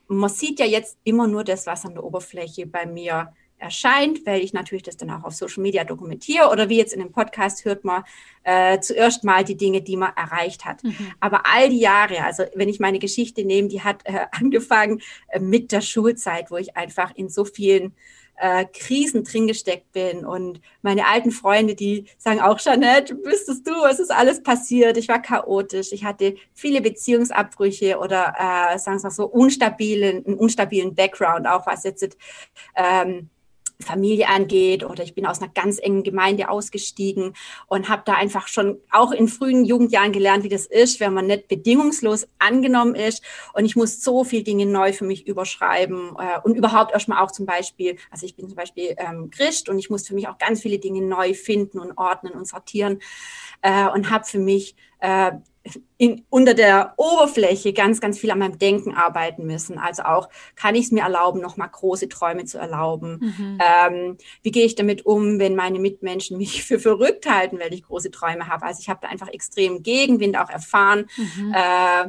[0.08, 4.40] man sieht ja jetzt immer nur das, was an der Oberfläche bei mir erscheint, weil
[4.40, 7.66] ich natürlich das dann auch auf Social Media dokumentiere oder wie jetzt in dem Podcast
[7.66, 8.04] hört man
[8.44, 10.82] äh, zuerst mal die Dinge, die man erreicht hat.
[10.82, 11.12] Mhm.
[11.20, 15.38] Aber all die Jahre, also wenn ich meine Geschichte nehme, die hat äh, angefangen äh,
[15.38, 17.92] mit der Schulzeit, wo ich einfach in so vielen
[18.36, 20.24] äh, Krisen drin gesteckt bin.
[20.24, 24.96] Und meine alten Freunde, die sagen auch, Jeanette, bist es du, was ist alles passiert?
[24.96, 30.36] Ich war chaotisch, ich hatte viele Beziehungsabbrüche oder äh, sagen wir mal so unstabilen, einen
[30.36, 32.16] unstabilen Background, auch was jetzt
[32.76, 33.30] ähm,
[33.80, 37.34] Familie angeht oder ich bin aus einer ganz engen Gemeinde ausgestiegen
[37.66, 41.26] und habe da einfach schon auch in frühen Jugendjahren gelernt, wie das ist, wenn man
[41.26, 43.22] nicht bedingungslos angenommen ist.
[43.52, 47.30] Und ich muss so viele Dinge neu für mich überschreiben äh, und überhaupt erstmal auch
[47.30, 50.38] zum Beispiel, also ich bin zum Beispiel ähm, Christ und ich muss für mich auch
[50.38, 53.00] ganz viele Dinge neu finden und ordnen und sortieren
[53.62, 55.32] äh, und habe für mich äh,
[55.96, 59.78] in, unter der Oberfläche ganz, ganz viel an meinem Denken arbeiten müssen.
[59.78, 63.18] Also auch, kann ich es mir erlauben, nochmal große Träume zu erlauben?
[63.20, 63.58] Mhm.
[63.64, 67.84] Ähm, wie gehe ich damit um, wenn meine Mitmenschen mich für verrückt halten, weil ich
[67.84, 68.66] große Träume habe?
[68.66, 71.06] Also ich habe da einfach extrem Gegenwind auch erfahren.
[71.16, 71.54] Mhm.
[71.54, 72.04] Äh,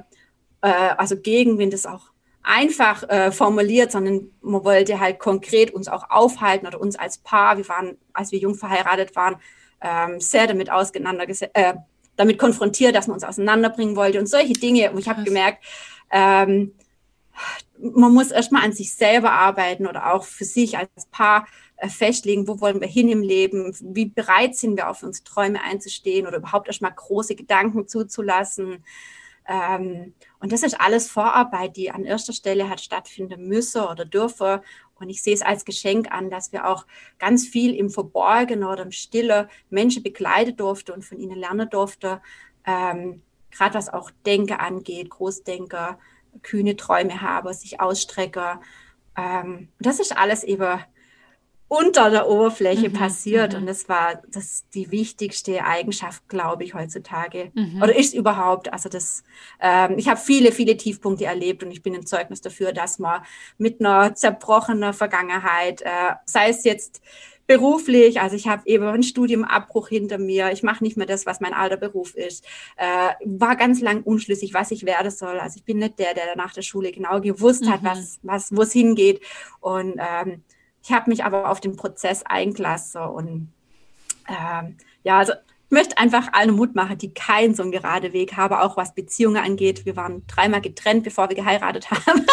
[0.61, 2.11] äh, also Gegenwind ist auch
[2.43, 7.57] einfach äh, formuliert, sondern man wollte halt konkret uns auch aufhalten oder uns als Paar,
[7.57, 9.37] wir waren, als wir jung verheiratet waren,
[9.81, 11.73] ähm, sehr damit auseinandergesetzt, äh,
[12.15, 14.91] damit konfrontiert, dass man uns auseinanderbringen wollte und solche Dinge.
[14.91, 15.63] Und ich habe gemerkt,
[16.11, 16.73] ähm,
[17.77, 21.47] man muss erstmal an sich selber arbeiten oder auch für sich als Paar
[21.77, 25.61] äh, festlegen, wo wollen wir hin im Leben, wie bereit sind wir auf unsere Träume
[25.61, 28.83] einzustehen oder überhaupt erstmal große Gedanken zuzulassen.
[29.47, 34.59] Ähm, und das ist alles Vorarbeit, die an erster Stelle hat stattfinden müssen oder dürfen.
[34.95, 36.85] Und ich sehe es als Geschenk an, dass wir auch
[37.19, 42.21] ganz viel im Verborgenen oder im Stille Menschen begleiten durfte und von ihnen lernen durfte.
[42.65, 45.99] Ähm, Gerade was auch Denke angeht, Großdenker,
[46.41, 48.59] kühne Träume habe, sich ausstrecke.
[49.17, 50.79] Ähm, das ist alles eben
[51.67, 53.53] unter der Oberfläche mhm, passiert.
[53.53, 53.59] Mhm.
[53.59, 57.51] Und das war das die wichtigste Eigenschaft, glaube ich, heutzutage.
[57.53, 57.81] Mhm.
[57.81, 58.71] Oder ist überhaupt.
[58.71, 59.23] Also das,
[59.59, 63.21] ähm, ich habe viele, viele Tiefpunkte erlebt und ich bin ein Zeugnis dafür, dass man
[63.57, 67.01] mit einer zerbrochenen Vergangenheit, äh, sei es jetzt
[67.47, 71.41] beruflich, also ich habe eben einen Studiumabbruch hinter mir, ich mache nicht mehr das, was
[71.41, 72.43] mein alter Beruf ist,
[72.75, 75.39] äh, war ganz lang unschlüssig, was ich werden soll.
[75.39, 77.87] Also ich bin nicht der, der nach der Schule genau gewusst hat, mhm.
[77.87, 79.21] was, was, wo es hingeht.
[79.59, 80.43] Und ähm,
[80.85, 83.53] ich habe mich aber auf den Prozess eingelassen und
[84.27, 88.37] ähm, ja, also ich möchte einfach allen Mut machen, die keinen so einen gerade Weg
[88.37, 89.85] haben, auch was Beziehungen angeht.
[89.87, 92.19] Wir waren dreimal getrennt, bevor wir geheiratet haben.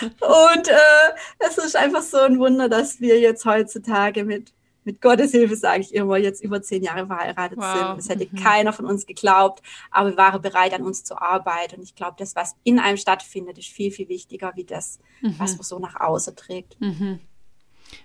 [0.00, 5.32] und äh, es ist einfach so ein Wunder, dass wir jetzt heutzutage mit, mit Gottes
[5.32, 7.74] Hilfe, sage ich immer, jetzt über zehn Jahre verheiratet wow.
[7.74, 7.98] sind.
[7.98, 8.42] Das hätte mhm.
[8.42, 11.76] keiner von uns geglaubt, aber wir waren bereit, an uns zu arbeiten.
[11.76, 15.34] Und ich glaube, das, was in einem stattfindet, ist viel, viel wichtiger, wie das, mhm.
[15.36, 16.80] was man so nach außen trägt.
[16.80, 17.20] Mhm.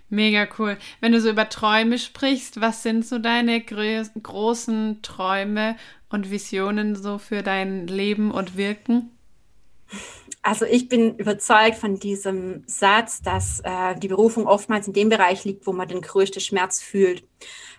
[0.08, 0.76] Mega cool.
[1.00, 5.76] Wenn du so über Träume sprichst, was sind so deine gro großen Träume
[6.10, 9.10] und Visionen so für dein Leben und Wirken?
[10.42, 15.44] Also ich bin überzeugt von diesem Satz, dass äh, die Berufung oftmals in dem Bereich
[15.44, 17.24] liegt, wo man den größten Schmerz fühlt.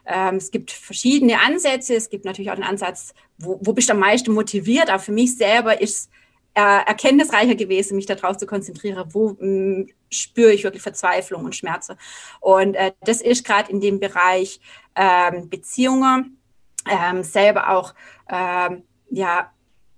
[0.06, 1.94] Ähm, es gibt verschiedene Ansätze.
[1.94, 4.90] Es gibt natürlich auch den Ansatz, wo, wo bist du am meisten motiviert.
[4.90, 6.10] Aber für mich selber ist
[6.56, 11.56] äh, erkenntnisreicher gewesen, mich darauf zu konzentrieren, wo mh, hm, spüre ich wirklich Verzweiflung und
[11.56, 11.96] Schmerzen.
[12.40, 14.60] Und äh, das ist gerade in dem Bereich
[14.96, 16.38] ähm, Beziehungen
[16.90, 17.94] ähm, selber auch
[18.30, 19.52] ähm, ja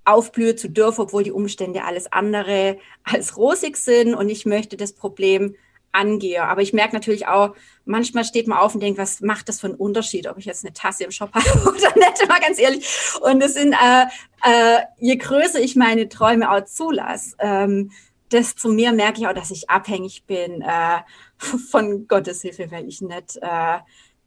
[0.05, 4.13] aufblühen zu dürfen, obwohl die Umstände alles andere als rosig sind.
[4.13, 5.55] Und ich möchte das Problem
[5.95, 6.43] angehe.
[6.43, 9.67] Aber ich merke natürlich auch, manchmal steht man auf und denkt, was macht das für
[9.67, 12.85] einen Unterschied, ob ich jetzt eine Tasse im Shop habe oder nicht, mal ganz ehrlich.
[13.21, 14.05] Und es sind, äh,
[14.45, 17.91] äh, je größer ich meine Träume auch zulasse, ähm,
[18.31, 20.99] desto mehr merke ich auch, dass ich abhängig bin äh,
[21.37, 23.79] von Gottes Hilfe, weil ich nicht äh,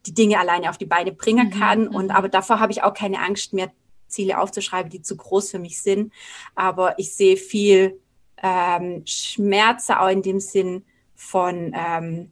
[0.07, 1.81] die Dinge alleine auf die Beine bringen mhm, kann.
[1.85, 1.94] Mhm.
[1.94, 3.70] Und aber davor habe ich auch keine Angst mehr,
[4.09, 6.12] Ziele aufzuschreiben, die zu groß für mich sind.
[6.54, 8.00] Aber ich sehe viel
[8.42, 12.31] ähm, Schmerz auch in dem Sinn, von, ähm,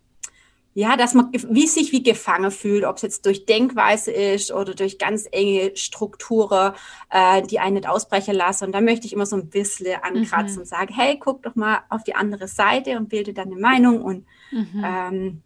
[0.76, 4.74] ja, dass man wie sich wie gefangen fühlt, ob es jetzt durch Denkweise ist oder
[4.74, 6.74] durch ganz enge Strukturen,
[7.08, 8.64] äh, die einen nicht ausbrechen lassen.
[8.64, 10.60] Und da möchte ich immer so ein bisschen ankratzen mhm.
[10.60, 14.26] und sagen, hey, guck doch mal auf die andere Seite und bilde deine Meinung und
[14.50, 14.84] mhm.
[14.84, 15.42] ähm,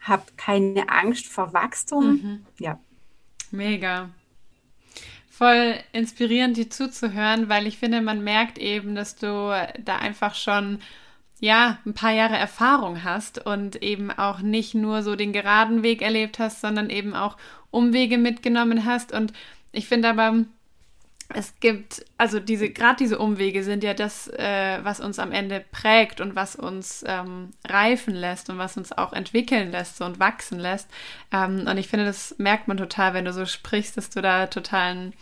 [0.00, 2.06] hab keine Angst vor Wachstum.
[2.06, 2.46] Mhm.
[2.58, 2.80] Ja.
[3.50, 4.08] Mega.
[5.28, 9.26] Voll inspirierend, dir zuzuhören, weil ich finde, man merkt eben, dass du
[9.84, 10.78] da einfach schon
[11.40, 16.02] ja, ein paar Jahre Erfahrung hast und eben auch nicht nur so den geraden Weg
[16.02, 17.36] erlebt hast, sondern eben auch
[17.70, 19.12] Umwege mitgenommen hast.
[19.12, 19.32] Und
[19.72, 20.44] ich finde aber,
[21.34, 25.64] es gibt, also diese, gerade diese Umwege sind ja das, äh, was uns am Ende
[25.72, 30.58] prägt und was uns ähm, reifen lässt und was uns auch entwickeln lässt und wachsen
[30.58, 30.88] lässt.
[31.32, 34.46] Ähm, und ich finde, das merkt man total, wenn du so sprichst, dass du da
[34.46, 35.14] totalen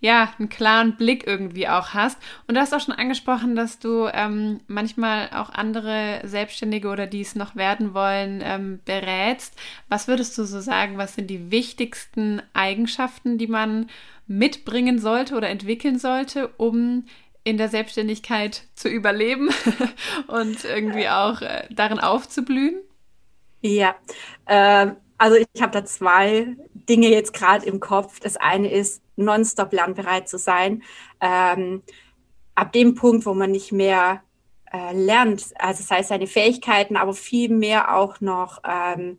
[0.00, 2.18] ja, einen klaren Blick irgendwie auch hast.
[2.46, 7.20] Und du hast auch schon angesprochen, dass du ähm, manchmal auch andere Selbstständige oder die
[7.20, 9.58] es noch werden wollen, ähm, berätst.
[9.88, 13.88] Was würdest du so sagen, was sind die wichtigsten Eigenschaften, die man
[14.26, 17.04] mitbringen sollte oder entwickeln sollte, um
[17.42, 19.48] in der Selbstständigkeit zu überleben
[20.26, 22.80] und irgendwie auch äh, darin aufzublühen?
[23.62, 23.96] Ja,
[24.46, 28.20] äh, also ich habe da zwei Dinge jetzt gerade im Kopf.
[28.20, 30.82] Das eine ist, nonstop lernbereit zu sein.
[31.20, 31.82] Ähm,
[32.54, 34.22] ab dem Punkt, wo man nicht mehr
[34.72, 39.18] äh, lernt, also sei es seine Fähigkeiten, aber viel mehr auch noch ähm,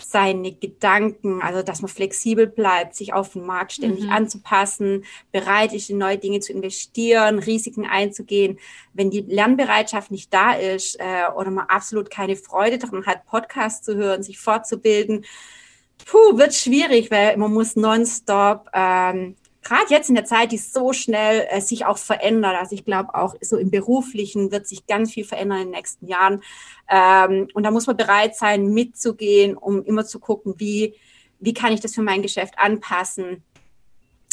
[0.00, 4.10] seine Gedanken, also dass man flexibel bleibt, sich auf den Markt ständig mhm.
[4.10, 8.58] anzupassen, bereit ist, in neue Dinge zu investieren, Risiken einzugehen.
[8.92, 13.84] Wenn die Lernbereitschaft nicht da ist äh, oder man absolut keine Freude daran hat, Podcasts
[13.84, 15.24] zu hören, sich fortzubilden,
[16.04, 20.92] puh, wird schwierig, weil man muss nonstop, ähm, gerade jetzt in der Zeit, die so
[20.92, 22.56] schnell äh, sich auch verändert.
[22.56, 26.06] Also ich glaube auch so im Beruflichen wird sich ganz viel verändern in den nächsten
[26.06, 26.42] Jahren.
[26.88, 30.94] Ähm, und da muss man bereit sein, mitzugehen, um immer zu gucken, wie,
[31.40, 33.42] wie kann ich das für mein Geschäft anpassen.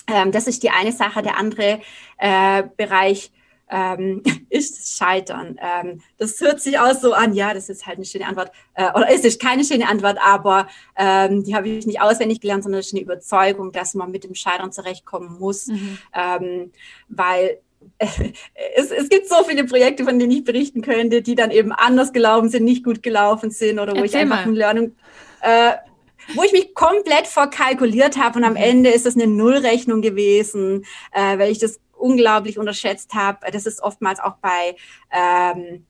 [0.07, 1.23] Ähm, das ist die eine Sache.
[1.23, 1.81] Der andere
[2.17, 3.31] äh, Bereich
[3.69, 5.59] ähm, ist das Scheitern?
[5.61, 8.51] Ähm, das hört sich auch so an, ja, das ist halt eine schöne Antwort.
[8.75, 12.63] Äh, oder ist es keine schöne Antwort, aber ähm, die habe ich nicht auswendig gelernt,
[12.63, 15.97] sondern es ist eine Überzeugung, dass man mit dem Scheitern zurechtkommen muss, mhm.
[16.13, 16.71] ähm,
[17.09, 17.59] weil
[17.97, 22.13] es, es, gibt so viele Projekte, von denen ich berichten könnte, die dann eben anders
[22.13, 24.95] gelaufen sind, nicht gut gelaufen sind oder wo Erzähl ich einfach ein Learning,
[25.41, 25.73] äh,
[26.35, 28.57] wo ich mich komplett verkalkuliert habe und am mhm.
[28.57, 33.51] Ende ist das eine Nullrechnung gewesen, äh, weil ich das unglaublich unterschätzt habe.
[33.51, 34.75] Das ist oftmals auch bei
[35.11, 35.85] ähm,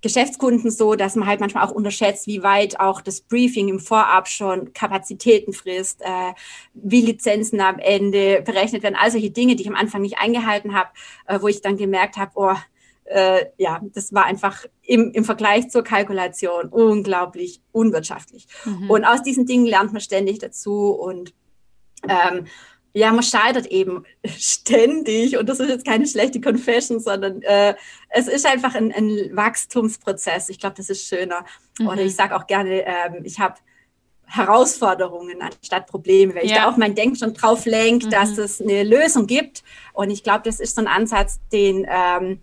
[0.00, 4.28] Geschäftskunden so, dass man halt manchmal auch unterschätzt, wie weit auch das Briefing im Vorab
[4.28, 6.34] schon Kapazitäten frisst, äh,
[6.74, 10.74] wie Lizenzen am Ende berechnet werden, all solche Dinge, die ich am Anfang nicht eingehalten
[10.74, 10.90] habe,
[11.26, 12.54] äh, wo ich dann gemerkt habe, oh,
[13.06, 18.46] äh, ja, das war einfach im, im Vergleich zur Kalkulation unglaublich unwirtschaftlich.
[18.64, 18.90] Mhm.
[18.90, 21.34] Und aus diesen Dingen lernt man ständig dazu und
[22.08, 22.46] ähm,
[22.98, 27.74] ja, man scheitert eben ständig und das ist jetzt keine schlechte Confession, sondern äh,
[28.10, 30.48] es ist einfach ein, ein Wachstumsprozess.
[30.48, 31.44] Ich glaube, das ist schöner.
[31.78, 31.88] Mhm.
[31.88, 33.54] Oder ich sage auch gerne, ähm, ich habe
[34.26, 36.50] Herausforderungen anstatt Probleme, weil ja.
[36.50, 38.10] ich da auch mein Denken schon drauf lenke, mhm.
[38.10, 39.62] dass es eine Lösung gibt.
[39.94, 42.40] Und ich glaube, das ist so ein Ansatz, den ähm,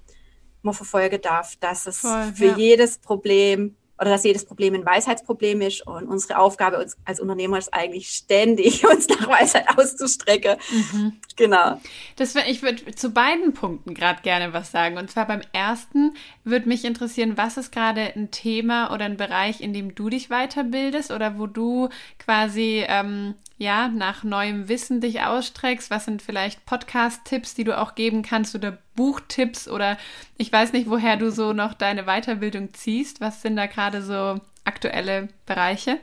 [0.61, 2.57] man verfolgen darf, dass es Voll, für ja.
[2.57, 5.85] jedes Problem oder dass jedes Problem ein Weisheitsproblem ist.
[5.87, 10.57] Und unsere Aufgabe uns als Unternehmer ist eigentlich ständig, uns nach Weisheit auszustrecken.
[10.71, 11.13] Mhm.
[11.35, 11.79] Genau.
[12.17, 14.97] Das ich würde zu beiden Punkten gerade gerne was sagen.
[14.97, 19.61] Und zwar beim ersten würde mich interessieren, was ist gerade ein Thema oder ein Bereich,
[19.61, 25.21] in dem du dich weiterbildest oder wo du quasi ähm, ja, nach neuem Wissen dich
[25.21, 25.89] ausstreckst?
[25.89, 29.97] Was sind vielleicht Podcast-Tipps, die du auch geben kannst oder Buchtipps oder
[30.37, 33.21] ich weiß nicht, woher du so noch deine Weiterbildung ziehst?
[33.21, 35.99] Was sind da gerade so aktuelle Bereiche?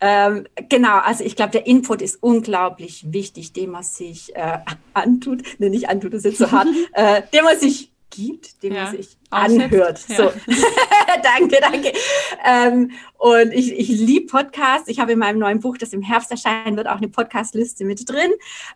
[0.00, 4.58] Ähm, genau, also ich glaube, der Input ist unglaublich wichtig, den man sich äh,
[4.94, 8.74] antut, ne, nicht antut, das ist jetzt so hart, äh, den man sich gibt, den
[8.74, 8.84] ja.
[8.84, 10.04] man sich anhört.
[10.08, 10.16] Ja.
[10.16, 10.32] So.
[11.22, 11.92] danke, danke.
[12.44, 14.88] Ähm, und ich, ich liebe Podcasts.
[14.88, 18.08] Ich habe in meinem neuen Buch, das im Herbst erscheinen wird, auch eine Podcast-Liste mit
[18.08, 18.32] drin.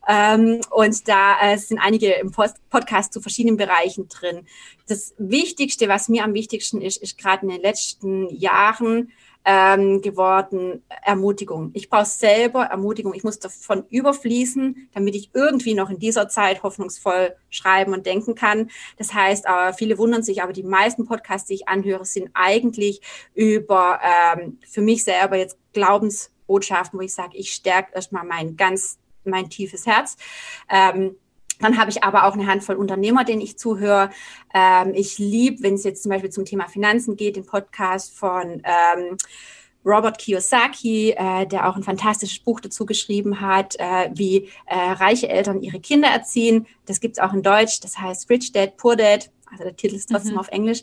[0.09, 4.47] Ähm, und da äh, sind einige im Post Podcast zu verschiedenen Bereichen drin.
[4.87, 9.12] Das Wichtigste, was mir am wichtigsten ist, ist gerade in den letzten Jahren,
[9.45, 11.71] ähm, geworden, Ermutigung.
[11.75, 13.15] Ich brauche selber Ermutigung.
[13.15, 18.35] Ich muss davon überfließen, damit ich irgendwie noch in dieser Zeit hoffnungsvoll schreiben und denken
[18.35, 18.71] kann.
[18.97, 23.01] Das heißt, äh, viele wundern sich, aber die meisten Podcasts, die ich anhöre, sind eigentlich
[23.35, 28.99] über ähm, für mich selber jetzt Glaubensbotschaften, wo ich sage, ich stärke erstmal mein ganz,
[29.25, 30.17] mein tiefes Herz.
[30.71, 31.17] Ähm,
[31.61, 34.11] dann habe ich aber auch eine Handvoll Unternehmer, denen ich zuhöre.
[34.53, 38.62] Ähm, ich liebe, wenn es jetzt zum Beispiel zum Thema Finanzen geht, den Podcast von
[38.64, 39.17] ähm,
[39.85, 45.29] Robert Kiyosaki, äh, der auch ein fantastisches Buch dazu geschrieben hat, äh, wie äh, reiche
[45.29, 46.67] Eltern ihre Kinder erziehen.
[46.87, 49.31] Das gibt es auch in Deutsch, das heißt Rich Dad, Poor Dad.
[49.51, 50.40] Also der Titel ist trotzdem mhm.
[50.40, 50.83] auf Englisch.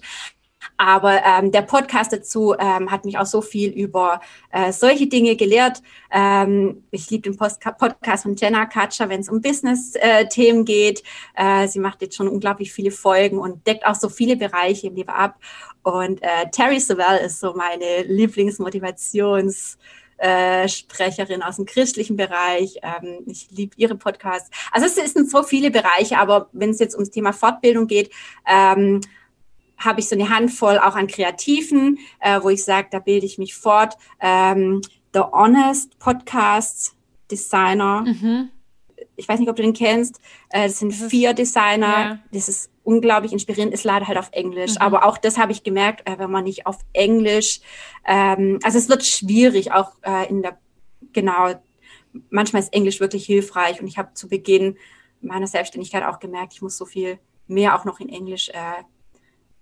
[0.77, 4.21] Aber ähm, der Podcast dazu ähm, hat mich auch so viel über
[4.51, 5.81] äh, solche Dinge gelehrt.
[6.11, 11.03] Ähm, ich liebe den Post Podcast von Jenna Katscher, wenn es um Business-Themen äh, geht.
[11.35, 14.95] Äh, sie macht jetzt schon unglaublich viele Folgen und deckt auch so viele Bereiche im
[14.95, 15.35] Leben ab.
[15.83, 19.77] Und äh, Terry Sowell ist so meine Lieblingsmotivations-
[20.21, 22.77] äh, Sprecherin aus dem christlichen Bereich.
[22.83, 24.51] Ähm, ich liebe ihre Podcasts.
[24.71, 28.11] Also es sind so viele Bereiche, aber wenn es jetzt ums Thema Fortbildung geht,
[28.45, 29.01] ähm,
[29.83, 33.37] habe ich so eine Handvoll auch an Kreativen, äh, wo ich sage, da bilde ich
[33.37, 33.97] mich fort.
[34.19, 34.81] Ähm,
[35.13, 36.95] The Honest Podcast
[37.29, 38.01] Designer.
[38.01, 38.49] Mhm.
[39.15, 40.19] Ich weiß nicht, ob du den kennst.
[40.49, 41.87] Äh, das sind das vier Designer.
[41.87, 42.19] Ja.
[42.31, 44.75] Das ist unglaublich inspirierend, ist leider halt auf Englisch.
[44.75, 44.81] Mhm.
[44.81, 47.61] Aber auch das habe ich gemerkt, äh, wenn man nicht auf Englisch,
[48.05, 50.57] ähm, also es wird schwierig, auch äh, in der,
[51.13, 51.53] genau,
[52.29, 53.81] manchmal ist Englisch wirklich hilfreich.
[53.81, 54.77] Und ich habe zu Beginn
[55.21, 58.83] meiner Selbstständigkeit auch gemerkt, ich muss so viel mehr auch noch in Englisch äh,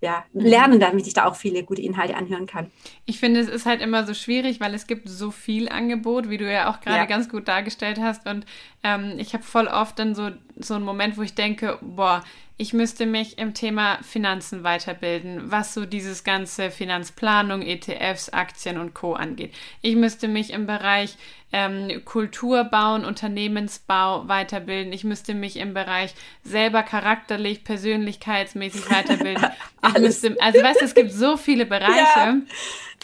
[0.02, 0.42] ja, mhm.
[0.42, 2.72] lernen, damit ich da auch viele gute Inhalte anhören kann.
[3.06, 6.38] Ich finde, es ist halt immer so schwierig, weil es gibt so viel Angebot, wie
[6.38, 7.06] du ja auch gerade ja.
[7.06, 8.26] ganz gut dargestellt hast.
[8.26, 8.46] Und
[8.84, 12.24] ähm, ich habe voll oft dann so, so einen Moment, wo ich denke, boah,
[12.62, 18.94] ich müsste mich im Thema Finanzen weiterbilden, was so dieses ganze Finanzplanung, ETFs, Aktien und
[18.94, 19.14] Co.
[19.14, 19.54] angeht.
[19.82, 21.16] Ich müsste mich im Bereich
[21.54, 24.92] ähm, Kultur bauen, Unternehmensbau weiterbilden.
[24.92, 29.46] Ich müsste mich im Bereich selber charakterlich, persönlichkeitsmäßig weiterbilden.
[29.88, 31.94] ich müsste, also weißt du, es gibt so viele Bereiche.
[31.96, 32.42] Ja.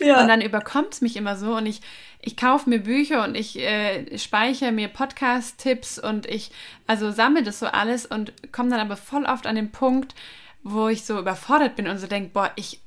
[0.02, 0.22] Ja.
[0.22, 1.80] Und dann überkommt es mich immer so und ich
[2.26, 6.52] ich kaufe mir Bücher und ich äh, speichere mir Podcast-Tipps und ich
[6.88, 10.16] also sammle das so alles und komme dann aber voll oft an den Punkt,
[10.64, 12.82] wo ich so überfordert bin und so denke, boah, ich,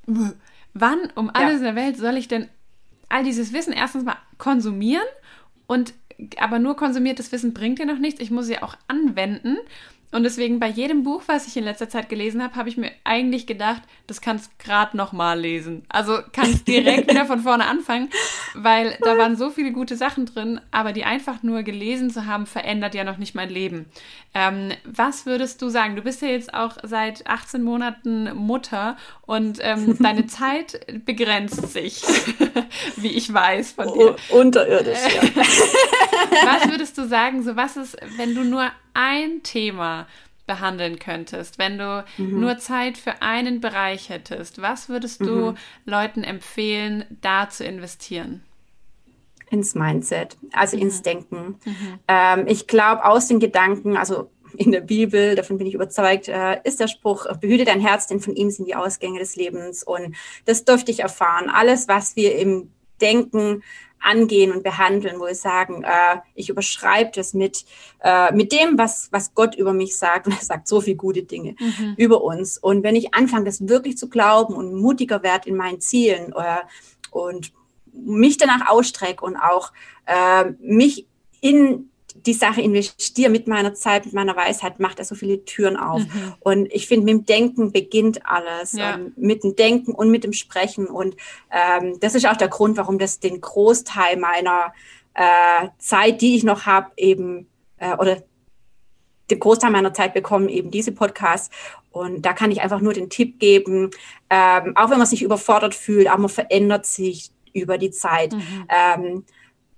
[0.74, 1.68] wann um alles ja.
[1.68, 2.48] in der Welt soll ich denn
[3.08, 5.06] all dieses Wissen erstens mal konsumieren
[5.68, 5.94] und
[6.38, 8.20] aber nur konsumiertes Wissen bringt dir noch nichts.
[8.20, 9.56] Ich muss sie auch anwenden.
[10.10, 12.90] Und deswegen bei jedem Buch, was ich in letzter Zeit gelesen habe, habe ich mir
[13.04, 15.84] eigentlich gedacht, das kannst gerade nochmal lesen.
[15.90, 18.08] Also kannst direkt wieder von vorne anfangen,
[18.54, 22.46] weil da waren so viele gute Sachen drin, aber die einfach nur gelesen zu haben,
[22.46, 23.84] verändert ja noch nicht mein Leben.
[24.34, 25.94] Ähm, was würdest du sagen?
[25.94, 32.02] Du bist ja jetzt auch seit 18 Monaten Mutter und ähm, deine Zeit begrenzt sich,
[32.96, 34.16] wie ich weiß von dir.
[34.30, 35.22] unterirdisch, ja.
[36.44, 40.06] was würdest du sagen, so was ist, wenn du nur ein Thema
[40.46, 42.40] behandeln könntest, wenn du mhm.
[42.40, 45.56] nur Zeit für einen Bereich hättest, was würdest du mhm.
[45.84, 48.42] Leuten empfehlen, da zu investieren?
[49.50, 50.82] Ins Mindset, also mhm.
[50.82, 51.60] ins Denken.
[51.64, 51.98] Mhm.
[52.08, 56.60] Ähm, ich glaube, aus den Gedanken, also in der Bibel, davon bin ich überzeugt, äh,
[56.64, 59.82] ist der Spruch, behüte dein Herz, denn von ihm sind die Ausgänge des Lebens.
[59.82, 61.50] Und das dürfte ich erfahren.
[61.50, 63.62] Alles, was wir im Denken
[64.00, 67.64] angehen und behandeln, wo wir sagen, äh, ich überschreibe das mit,
[68.02, 70.26] äh, mit dem, was, was Gott über mich sagt.
[70.26, 71.94] Und er sagt so viele gute Dinge mhm.
[71.96, 72.58] über uns.
[72.58, 76.58] Und wenn ich anfange, das wirklich zu glauben und mutiger werde in meinen Zielen äh,
[77.10, 77.52] und
[77.92, 79.72] mich danach ausstrecke und auch
[80.06, 81.06] äh, mich
[81.40, 85.76] in die Sache investiere mit meiner Zeit, mit meiner Weisheit, macht er so viele Türen
[85.76, 86.00] auf.
[86.00, 86.34] Mhm.
[86.40, 88.72] Und ich finde, mit dem Denken beginnt alles.
[88.72, 88.94] Ja.
[88.94, 90.86] Ähm, mit dem Denken und mit dem Sprechen.
[90.86, 91.16] Und
[91.50, 94.72] ähm, das ist auch der Grund, warum das den Großteil meiner
[95.14, 98.22] äh, Zeit, die ich noch habe, eben, äh, oder
[99.30, 101.54] den Großteil meiner Zeit bekommen eben diese Podcasts.
[101.90, 103.90] Und da kann ich einfach nur den Tipp geben,
[104.30, 108.32] ähm, auch wenn man sich überfordert fühlt, aber man verändert sich über die Zeit.
[108.32, 108.66] Mhm.
[108.68, 109.24] Ähm,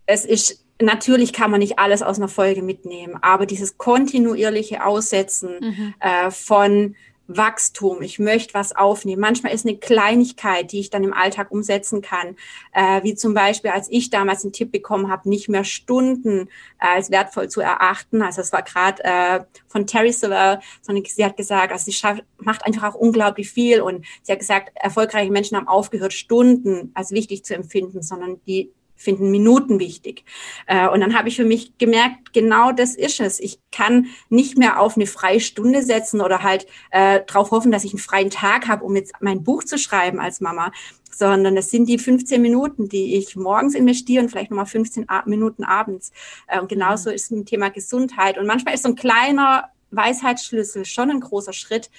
[0.07, 5.59] es ist Natürlich kann man nicht alles aus einer Folge mitnehmen, aber dieses kontinuierliche Aussetzen
[5.61, 5.95] mhm.
[6.01, 6.95] äh, von
[7.37, 9.21] Wachstum, ich möchte was aufnehmen.
[9.21, 12.37] Manchmal ist eine Kleinigkeit, die ich dann im Alltag umsetzen kann,
[12.73, 16.49] äh, wie zum Beispiel, als ich damals einen Tipp bekommen habe, nicht mehr Stunden
[16.81, 18.23] äh, als wertvoll zu erachten.
[18.23, 22.25] Also es war gerade äh, von Terry Silver, sondern sie hat gesagt, also sie schafft,
[22.39, 27.13] macht einfach auch unglaublich viel und sie hat gesagt, erfolgreiche Menschen haben aufgehört, Stunden als
[27.13, 30.25] wichtig zu empfinden, sondern die finden Minuten wichtig.
[30.67, 33.41] Äh, und dann habe ich für mich gemerkt, genau das ist es.
[33.41, 37.85] Ich kann nicht mehr auf eine freie Stunde setzen oder halt äh, darauf hoffen, dass
[37.85, 40.71] ich einen freien Tag habe, um jetzt mein Buch zu schreiben als Mama,
[41.11, 45.65] sondern es sind die 15 Minuten, die ich morgens investiere und vielleicht nochmal 15 Minuten
[45.65, 46.13] abends.
[46.47, 47.17] Äh, und genauso mhm.
[47.17, 48.37] ist es mit dem Thema Gesundheit.
[48.37, 51.91] Und manchmal ist so ein kleiner Weisheitsschlüssel schon ein großer Schritt.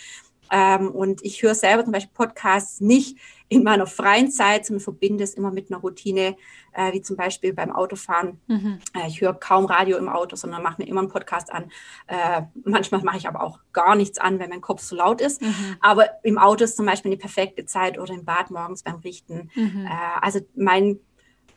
[0.52, 3.18] Ähm, und ich höre selber zum Beispiel Podcasts nicht
[3.52, 6.38] in meiner freien Zeit, sondern verbinde es immer mit einer Routine,
[6.72, 8.39] äh, wie zum Beispiel beim Autofahren.
[8.47, 8.80] Mhm.
[8.93, 11.70] Äh, ich höre kaum Radio im Auto, sondern mache mir immer einen Podcast an.
[12.08, 15.41] Äh, manchmal mache ich aber auch gar nichts an, wenn mein Kopf so laut ist.
[15.41, 15.76] Mhm.
[15.82, 19.52] Aber im Auto ist zum Beispiel eine perfekte Zeit oder im Bad morgens beim Richten.
[19.54, 19.86] Mhm.
[19.86, 21.02] Äh, also mein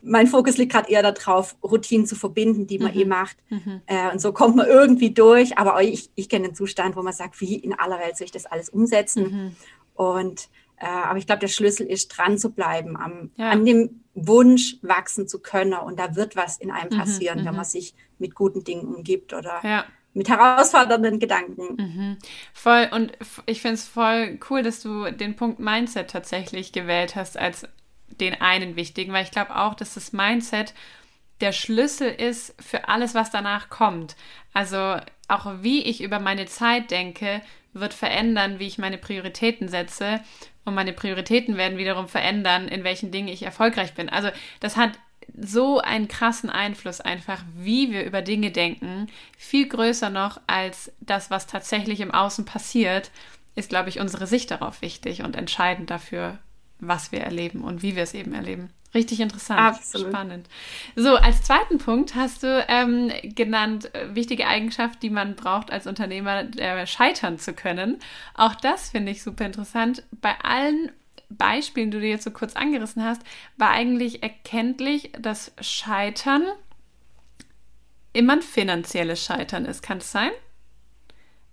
[0.07, 3.01] mein Fokus liegt gerade eher darauf, Routinen zu verbinden, die man mhm.
[3.01, 3.37] eh macht.
[3.49, 3.81] Mhm.
[3.87, 5.57] Äh, und so kommt man irgendwie durch.
[5.57, 8.33] Aber ich, ich kenne den Zustand, wo man sagt, wie in aller Welt soll ich
[8.33, 9.23] das alles umsetzen?
[9.23, 9.57] Mhm.
[9.95, 13.51] Und äh, aber ich glaube, der Schlüssel ist, dran zu bleiben, am, ja.
[13.51, 15.75] an dem Wunsch wachsen zu können.
[15.75, 17.57] Und da wird was in einem mhm, passieren, wenn mhm.
[17.57, 19.85] man sich mit guten Dingen umgibt oder ja.
[20.15, 21.77] mit herausfordernden Gedanken.
[21.77, 22.19] Mhm.
[22.53, 22.89] Voll.
[22.93, 23.13] Und
[23.47, 27.67] ich finde es voll cool, dass du den Punkt Mindset tatsächlich gewählt hast als
[28.21, 30.75] den einen wichtigen, weil ich glaube auch, dass das Mindset
[31.41, 34.15] der Schlüssel ist für alles, was danach kommt.
[34.53, 34.97] Also
[35.27, 37.41] auch wie ich über meine Zeit denke,
[37.73, 40.21] wird verändern, wie ich meine Prioritäten setze.
[40.65, 44.09] Und meine Prioritäten werden wiederum verändern, in welchen Dingen ich erfolgreich bin.
[44.09, 44.93] Also das hat
[45.39, 49.09] so einen krassen Einfluss einfach, wie wir über Dinge denken.
[49.39, 53.11] Viel größer noch als das, was tatsächlich im Außen passiert,
[53.55, 56.39] ist, glaube ich, unsere Sicht darauf wichtig und entscheidend dafür,
[56.81, 58.71] was wir erleben und wie wir es eben erleben.
[58.95, 60.09] Richtig interessant, Absolut.
[60.09, 60.49] spannend.
[60.95, 65.89] So, als zweiten Punkt hast du ähm, genannt, äh, wichtige Eigenschaft, die man braucht als
[65.89, 67.99] Unternehmer, äh, scheitern zu können.
[68.35, 70.05] Auch das finde ich super interessant.
[70.13, 70.93] Bei allen
[71.29, 73.23] Beispielen, die du jetzt so kurz angerissen hast,
[73.57, 76.45] war eigentlich erkenntlich, dass Scheitern
[78.13, 79.83] immer ein finanzielles Scheitern ist.
[79.83, 80.31] Kann es sein?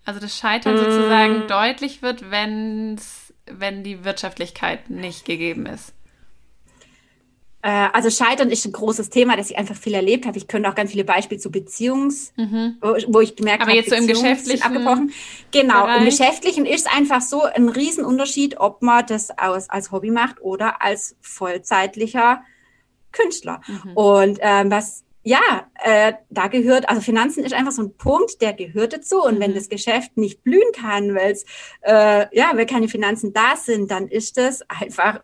[0.05, 0.77] Also das Scheitern mm.
[0.77, 5.93] sozusagen deutlich wird, wenn's, wenn die Wirtschaftlichkeit nicht gegeben ist.
[7.62, 10.38] Äh, also Scheitern ist ein großes Thema, das ich einfach viel erlebt habe.
[10.38, 12.78] Ich könnte auch ganz viele Beispiele zu Beziehungs, mhm.
[12.82, 15.12] wo, ich gemerkt habe, jetzt so im Geschäftlichen abgebrochen.
[15.51, 15.99] Genau, Bereich.
[15.99, 20.82] im Geschäftlichen ist einfach so ein Riesenunterschied, ob man das aus, als Hobby macht oder
[20.82, 22.43] als vollzeitlicher
[23.12, 23.62] Künstler.
[23.68, 23.91] Mhm.
[23.93, 28.53] Und ähm, was ja, äh, da gehört, also Finanzen ist einfach so ein Punkt, der
[28.53, 29.24] gehört dazu.
[29.24, 29.39] Und mhm.
[29.41, 31.45] wenn das Geschäft nicht blühen kann, weil es,
[31.82, 35.20] äh, ja, weil keine Finanzen da sind, dann ist das einfach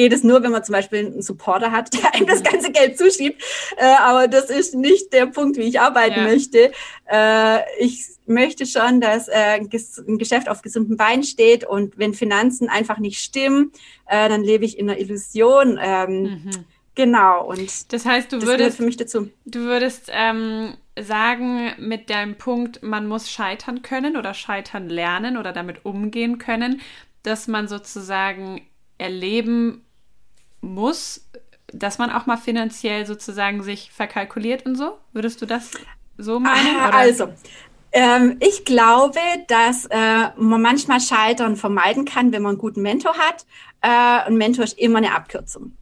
[0.00, 2.96] geht es nur, wenn man zum Beispiel einen Supporter hat, der einem das ganze Geld
[2.96, 3.42] zuschiebt.
[3.76, 6.22] Äh, aber das ist nicht der Punkt, wie ich arbeiten ja.
[6.22, 6.72] möchte.
[7.04, 9.68] Äh, ich möchte schon, dass äh, ein
[10.18, 13.72] Geschäft auf gesundem Bein steht und wenn Finanzen einfach nicht stimmen,
[14.06, 15.78] äh, dann lebe ich in einer Illusion.
[15.82, 16.50] Ähm, mhm.
[16.94, 17.46] Genau.
[17.46, 19.28] Und das heißt, du das würdest für mich dazu.
[19.44, 25.52] Du würdest ähm, sagen, mit deinem Punkt, man muss scheitern können oder scheitern lernen oder
[25.52, 26.80] damit umgehen können,
[27.22, 28.62] dass man sozusagen
[28.96, 29.82] erleben
[30.60, 31.26] muss,
[31.72, 34.98] dass man auch mal finanziell sozusagen sich verkalkuliert und so?
[35.12, 35.72] Würdest du das
[36.18, 36.76] so meinen?
[36.76, 37.28] Ah, also,
[37.92, 43.14] ähm, ich glaube, dass äh, man manchmal Scheitern vermeiden kann, wenn man einen guten Mentor
[43.14, 43.46] hat.
[43.80, 45.72] Äh, ein Mentor ist immer eine Abkürzung.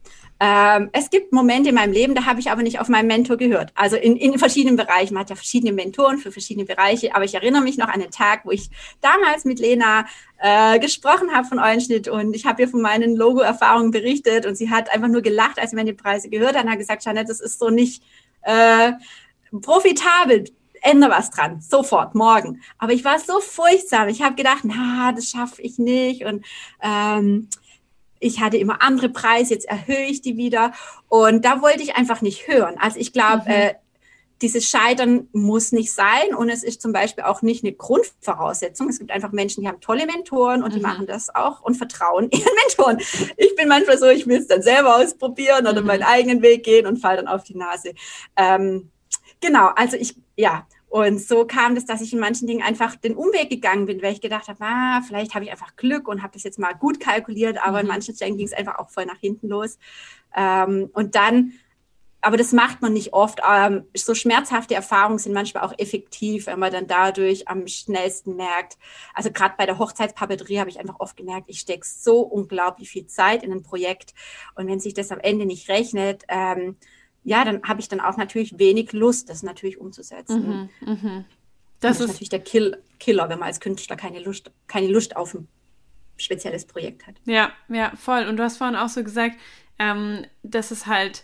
[0.41, 3.35] Ähm, es gibt Momente in meinem Leben, da habe ich aber nicht auf meinen Mentor
[3.35, 3.71] gehört.
[3.75, 5.13] Also in, in verschiedenen Bereichen.
[5.13, 7.13] Man hat ja verschiedene Mentoren für verschiedene Bereiche.
[7.13, 8.69] Aber ich erinnere mich noch an den Tag, wo ich
[9.01, 10.05] damals mit Lena
[10.37, 14.69] äh, gesprochen habe von Eulenschnitt und ich habe ihr von meinen Logo-Erfahrungen berichtet und sie
[14.69, 17.41] hat einfach nur gelacht, als sie meine Preise gehört hat und hat gesagt, Janet, das
[17.41, 18.01] ist so nicht
[18.43, 18.93] äh,
[19.61, 20.45] profitabel
[20.81, 22.61] ändere was dran, sofort, morgen.
[22.77, 24.07] Aber ich war so furchtsam.
[24.07, 26.25] Ich habe gedacht, na, das schaffe ich nicht.
[26.25, 26.45] Und
[26.81, 27.49] ähm,
[28.19, 30.73] ich hatte immer andere Preise, jetzt erhöhe ich die wieder.
[31.07, 32.75] Und da wollte ich einfach nicht hören.
[32.77, 33.51] Also ich glaube, mhm.
[33.51, 33.73] äh,
[34.41, 38.87] dieses Scheitern muss nicht sein und es ist zum Beispiel auch nicht eine Grundvoraussetzung.
[38.87, 40.83] Es gibt einfach Menschen, die haben tolle Mentoren und die mhm.
[40.83, 42.99] machen das auch und vertrauen ihren Mentoren.
[43.37, 45.87] Ich bin manchmal so, ich will es dann selber ausprobieren oder mhm.
[45.87, 47.93] meinen eigenen Weg gehen und fall dann auf die Nase.
[48.37, 48.91] Ähm,
[49.41, 53.15] genau, also ich, ja, und so kam das, dass ich in manchen Dingen einfach den
[53.15, 56.33] Umweg gegangen bin, weil ich gedacht habe, ah, vielleicht habe ich einfach Glück und habe
[56.33, 57.81] das jetzt mal gut kalkuliert, aber mhm.
[57.81, 59.77] in manchen Stellen ging es einfach auch voll nach hinten los.
[60.35, 61.53] Ähm, und dann
[62.21, 63.39] aber das macht man nicht oft.
[63.49, 68.77] Ähm, so schmerzhafte Erfahrungen sind manchmal auch effektiv, wenn man dann dadurch am schnellsten merkt.
[69.13, 73.07] Also gerade bei der Hochzeitspapeterie habe ich einfach oft gemerkt, ich stecke so unglaublich viel
[73.07, 74.13] Zeit in ein Projekt.
[74.55, 76.75] Und wenn sich das am Ende nicht rechnet, ähm,
[77.23, 80.69] ja, dann habe ich dann auch natürlich wenig Lust, das natürlich umzusetzen.
[80.81, 81.25] Mhm, mh.
[81.81, 85.15] Das, das ist natürlich der Kill Killer, wenn man als Künstler keine Lust, keine Lust
[85.15, 85.47] auf ein
[86.17, 87.15] spezielles Projekt hat.
[87.25, 88.27] Ja, ja, voll.
[88.27, 89.37] Und du hast vorhin auch so gesagt,
[89.79, 91.23] ähm, dass es halt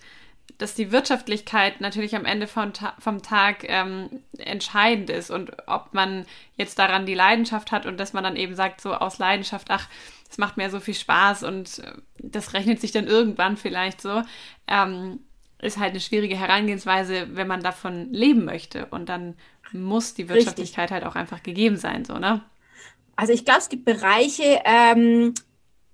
[0.57, 5.93] dass die Wirtschaftlichkeit natürlich am Ende vom, Ta vom Tag ähm, entscheidend ist und ob
[5.93, 6.25] man
[6.55, 9.89] jetzt daran die Leidenschaft hat und dass man dann eben sagt, so aus Leidenschaft, ach,
[10.29, 14.21] es macht mir so viel Spaß und äh, das rechnet sich dann irgendwann vielleicht so,
[14.67, 15.19] ähm,
[15.61, 19.35] ist halt eine schwierige Herangehensweise, wenn man davon leben möchte und dann
[19.71, 21.03] muss die Wirtschaftlichkeit Richtig.
[21.03, 22.41] halt auch einfach gegeben sein, so, ne?
[23.15, 25.33] Also ich glaube, es gibt Bereiche, ähm,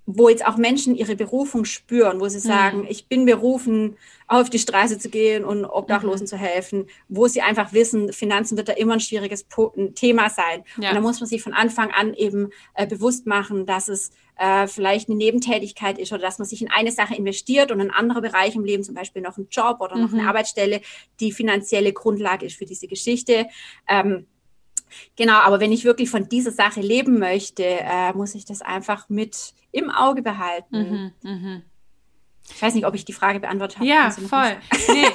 [0.05, 2.51] wo jetzt auch Menschen ihre Berufung spüren, wo sie mhm.
[2.51, 2.87] sagen, mhm.
[2.89, 3.97] ich bin berufen,
[4.27, 6.29] auf die Straße zu gehen und Obdachlosen mhm.
[6.29, 9.45] zu helfen, wo sie einfach wissen, Finanzen wird da immer ein schwieriges
[9.95, 10.63] Thema sein.
[10.79, 10.89] Ja.
[10.89, 14.67] Und da muss man sich von Anfang an eben äh, bewusst machen, dass es äh,
[14.67, 18.21] vielleicht eine Nebentätigkeit ist oder dass man sich in eine Sache investiert und ein anderer
[18.21, 20.19] Bereich im Leben, zum Beispiel noch ein Job oder noch mhm.
[20.19, 20.81] eine Arbeitsstelle,
[21.19, 23.47] die finanzielle Grundlage ist für diese Geschichte.
[23.87, 24.25] Ähm,
[25.15, 29.09] Genau, aber wenn ich wirklich von dieser Sache leben möchte, äh, muss ich das einfach
[29.09, 31.13] mit im Auge behalten.
[31.23, 31.61] Mhm, mh.
[32.53, 33.87] Ich weiß nicht, ob ich die Frage beantwortet habe.
[33.87, 34.57] Ja, voll.
[34.93, 35.07] Nee,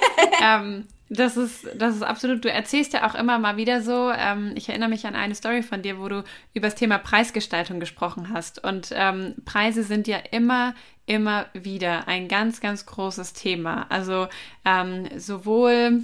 [0.42, 2.44] ähm, das ist, das ist absolut.
[2.44, 4.10] Du erzählst ja auch immer mal wieder so.
[4.10, 7.78] Ähm, ich erinnere mich an eine Story von dir, wo du über das Thema Preisgestaltung
[7.78, 8.62] gesprochen hast.
[8.64, 10.74] Und ähm, Preise sind ja immer,
[11.04, 13.86] immer wieder ein ganz, ganz großes Thema.
[13.88, 14.26] Also
[14.64, 16.02] ähm, sowohl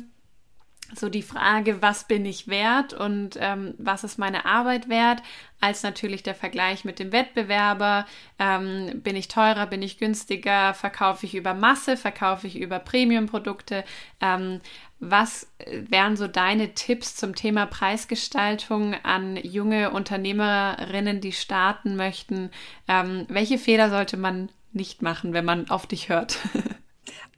[0.99, 5.23] so die Frage, was bin ich wert und ähm, was ist meine Arbeit wert,
[5.61, 8.07] als natürlich der Vergleich mit dem Wettbewerber.
[8.39, 13.85] Ähm, bin ich teurer, bin ich günstiger, verkaufe ich über Masse, verkaufe ich über Premium-Produkte.
[14.21, 14.61] Ähm,
[14.99, 22.51] was wären so deine Tipps zum Thema Preisgestaltung an junge Unternehmerinnen, die starten möchten?
[22.89, 26.39] Ähm, welche Fehler sollte man nicht machen, wenn man auf dich hört?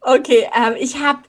[0.07, 1.23] Okay, ähm, ich habe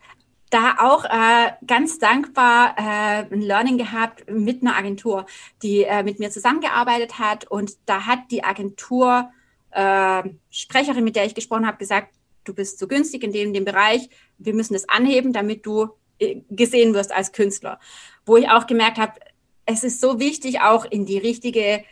[0.56, 5.26] da auch äh, ganz dankbar äh, ein Learning gehabt mit einer Agentur,
[5.62, 7.46] die äh, mit mir zusammengearbeitet hat.
[7.46, 9.30] Und da hat die Agentur
[9.72, 12.14] äh, Sprecherin, mit der ich gesprochen habe, gesagt,
[12.46, 15.90] du bist so günstig in dem, dem Bereich, wir müssen das anheben, damit du
[16.20, 17.78] äh, gesehen wirst als Künstler.
[18.26, 19.20] Wo ich auch gemerkt habe,
[19.66, 21.84] es ist so wichtig, auch in die richtige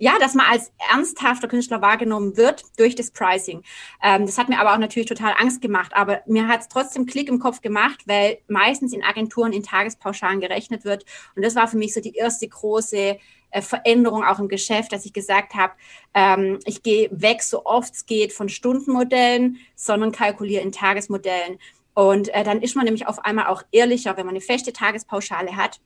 [0.00, 3.62] ja, dass man als ernsthafter Künstler wahrgenommen wird durch das Pricing.
[4.02, 5.92] Ähm, das hat mir aber auch natürlich total Angst gemacht.
[5.94, 10.40] Aber mir hat es trotzdem Klick im Kopf gemacht, weil meistens in Agenturen in Tagespauschalen
[10.40, 11.04] gerechnet wird.
[11.34, 13.18] Und das war für mich so die erste große
[13.50, 15.72] äh, Veränderung auch im Geschäft, dass ich gesagt habe,
[16.14, 21.58] ähm, ich gehe weg, so oft es geht, von Stundenmodellen, sondern kalkuliere in Tagesmodellen.
[21.94, 25.56] Und äh, dann ist man nämlich auf einmal auch ehrlicher, wenn man eine feste Tagespauschale
[25.56, 25.80] hat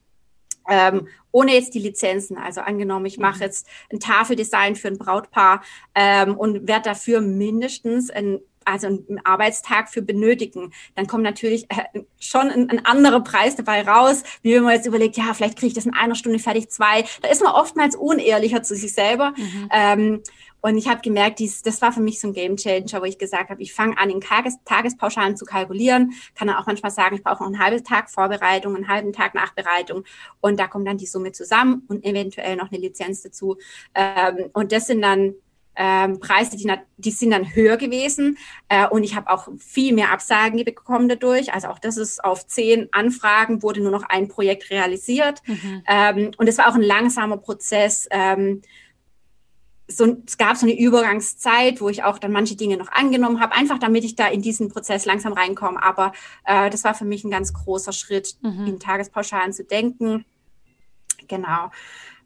[0.69, 2.37] ähm, ohne jetzt die Lizenzen.
[2.37, 3.43] Also angenommen, ich mache mhm.
[3.43, 5.63] jetzt ein Tafeldesign für ein Brautpaar
[5.95, 12.01] ähm, und werde dafür mindestens ein also einen Arbeitstag für benötigen, dann kommt natürlich äh,
[12.19, 15.69] schon ein, ein, anderer Preis dabei raus, wie wenn man jetzt überlegt, ja, vielleicht kriege
[15.69, 17.03] ich das in einer Stunde fertig, zwei.
[17.21, 19.33] Da ist man oftmals unehrlicher zu sich selber.
[19.35, 19.69] Mhm.
[19.71, 20.23] Ähm,
[20.61, 23.17] und ich habe gemerkt, dies, das war für mich so ein Game Changer, wo ich
[23.17, 27.15] gesagt habe, ich fange an, in Tages, Tagespauschalen zu kalkulieren, kann dann auch manchmal sagen,
[27.15, 30.03] ich brauche noch einen halben Tag Vorbereitung, einen halben Tag Nachbereitung
[30.39, 33.57] und da kommt dann die Summe zusammen und eventuell noch eine Lizenz dazu.
[33.95, 35.33] Ähm, und das sind dann
[35.75, 38.37] ähm, Preise, die, die, sind dann höher gewesen
[38.67, 41.53] äh, und ich habe auch viel mehr Absagen bekommen dadurch.
[41.53, 45.83] Also auch das ist auf zehn Anfragen wurde nur noch ein Projekt realisiert mhm.
[45.87, 48.07] ähm, und es war auch ein langsamer Prozess.
[48.11, 48.61] Ähm,
[49.87, 53.53] so, es gab so eine Übergangszeit, wo ich auch dann manche Dinge noch angenommen habe,
[53.53, 55.81] einfach damit ich da in diesen Prozess langsam reinkomme.
[55.81, 56.13] Aber
[56.45, 58.67] äh, das war für mich ein ganz großer Schritt, mhm.
[58.67, 60.25] in Tagespauschalen zu denken.
[61.27, 61.71] Genau.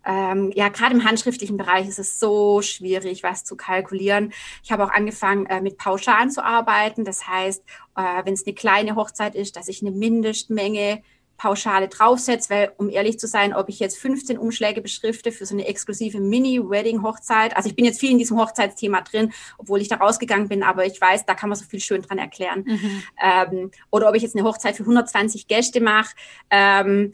[0.06, 4.34] Ähm, ja, gerade im handschriftlichen Bereich ist es so schwierig, was zu kalkulieren.
[4.64, 7.06] Ich habe auch angefangen, äh, mit Pauschalen zu arbeiten.
[7.06, 7.64] Das heißt,
[7.95, 11.01] äh, wenn es eine kleine Hochzeit ist, dass ich eine Mindestmenge
[11.38, 15.53] Pauschale draufsetze, weil um ehrlich zu sein, ob ich jetzt 15 Umschläge beschrifte für so
[15.53, 19.97] eine exklusive Mini-Wedding-Hochzeit, also ich bin jetzt viel in diesem Hochzeitsthema drin, obwohl ich da
[19.97, 22.63] rausgegangen bin, aber ich weiß, da kann man so viel schön dran erklären.
[22.65, 23.03] Mhm.
[23.21, 26.15] Ähm, oder ob ich jetzt eine Hochzeit für 120 Gäste mache,
[26.49, 27.13] ähm,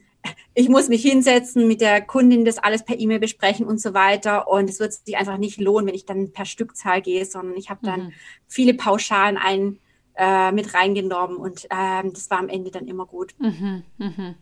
[0.54, 4.48] ich muss mich hinsetzen, mit der Kundin das alles per E-Mail besprechen und so weiter.
[4.48, 7.70] Und es wird sich einfach nicht lohnen, wenn ich dann per Stückzahl gehe, sondern ich
[7.70, 8.14] habe dann mhm.
[8.48, 9.80] viele Pauschalen ein
[10.16, 13.34] äh, mit reingenommen und ähm, das war am Ende dann immer gut.
[13.40, 14.36] Mhm, mh.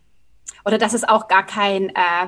[0.65, 2.25] Oder dass es auch gar kein, äh,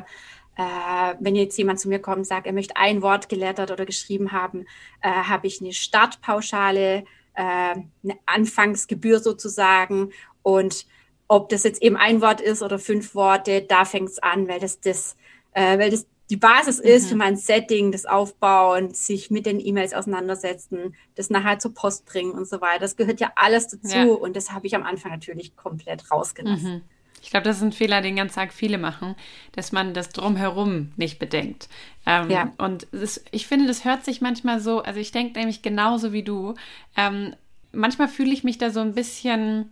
[0.56, 3.86] äh, wenn jetzt jemand zu mir kommt und sagt, er möchte ein Wort gelettert oder
[3.86, 4.66] geschrieben haben,
[5.02, 10.12] äh, habe ich eine Startpauschale, äh, eine Anfangsgebühr sozusagen
[10.44, 10.86] Und
[11.28, 14.60] ob das jetzt eben ein Wort ist oder fünf Worte, da fängt es an, weil
[14.60, 15.16] das, das,
[15.54, 17.10] äh, weil das die Basis ist mhm.
[17.10, 22.32] für mein Setting, das Aufbauen, sich mit den E-Mails auseinandersetzen, das nachher zur Post bringen
[22.32, 22.80] und so weiter.
[22.80, 24.06] Das gehört ja alles dazu ja.
[24.06, 26.76] und das habe ich am Anfang natürlich komplett rausgelassen.
[26.76, 26.82] Mhm.
[27.22, 29.16] Ich glaube, das ist ein Fehler, den ganz Tag viele machen,
[29.52, 31.68] dass man das drumherum nicht bedenkt.
[32.06, 32.54] Ähm, ja.
[32.58, 36.24] Und das, ich finde, das hört sich manchmal so, also ich denke nämlich genauso wie
[36.24, 36.56] du.
[36.96, 37.36] Ähm,
[37.74, 39.70] manchmal fühle ich mich da so ein bisschen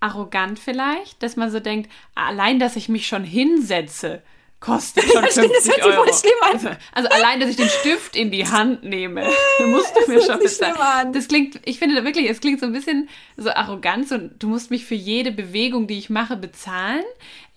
[0.00, 4.22] arrogant vielleicht, dass man so denkt, allein, dass ich mich schon hinsetze,
[4.60, 6.02] kostet schon 50 Euro.
[6.02, 9.22] Also, also, allein, dass ich den Stift in die Hand nehme,
[9.66, 11.12] musst du mir schon bezahlen.
[11.12, 14.70] Das klingt, ich finde wirklich, es klingt so ein bisschen so arrogant und du musst
[14.70, 17.04] mich für jede Bewegung, die ich mache, bezahlen.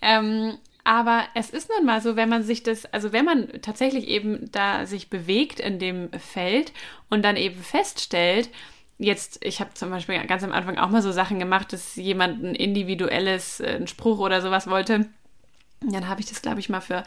[0.00, 4.08] Ähm, aber es ist nun mal so, wenn man sich das, also wenn man tatsächlich
[4.08, 6.72] eben da sich bewegt in dem Feld
[7.08, 8.48] und dann eben feststellt,
[8.98, 12.42] jetzt, ich habe zum Beispiel ganz am Anfang auch mal so Sachen gemacht, dass jemand
[12.42, 15.06] ein individuelles, äh, ein Spruch oder sowas wollte
[15.90, 17.02] dann habe ich das, glaube ich, mal für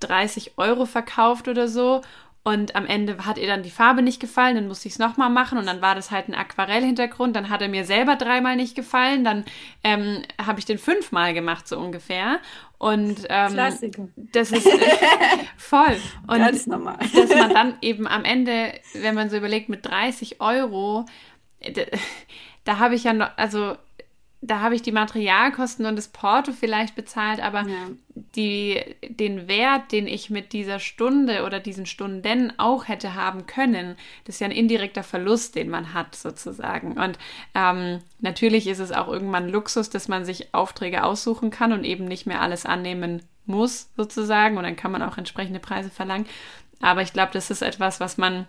[0.00, 2.02] 30 Euro verkauft oder so.
[2.42, 5.28] Und am Ende hat ihr dann die Farbe nicht gefallen, dann musste ich es nochmal
[5.28, 7.36] machen und dann war das halt ein Aquarellhintergrund.
[7.36, 9.44] Dann hat er mir selber dreimal nicht gefallen, dann
[9.84, 12.38] ähm, habe ich den fünfmal gemacht, so ungefähr.
[12.78, 14.08] Und ähm, Klassiker.
[14.16, 14.70] das ist äh,
[15.58, 15.96] voll.
[16.28, 16.96] Und Ganz normal.
[17.14, 21.04] dass man dann eben am Ende, wenn man so überlegt, mit 30 Euro,
[21.60, 21.82] da,
[22.64, 23.76] da habe ich ja noch, also
[24.42, 27.88] da habe ich die Materialkosten und das Porto vielleicht bezahlt, aber ja.
[28.14, 33.96] die, den Wert, den ich mit dieser Stunde oder diesen Stunden auch hätte haben können,
[34.24, 36.92] das ist ja ein indirekter Verlust, den man hat sozusagen.
[36.92, 37.18] Und
[37.54, 42.06] ähm, natürlich ist es auch irgendwann Luxus, dass man sich Aufträge aussuchen kann und eben
[42.06, 44.56] nicht mehr alles annehmen muss sozusagen.
[44.56, 46.26] Und dann kann man auch entsprechende Preise verlangen.
[46.80, 48.46] Aber ich glaube, das ist etwas, was man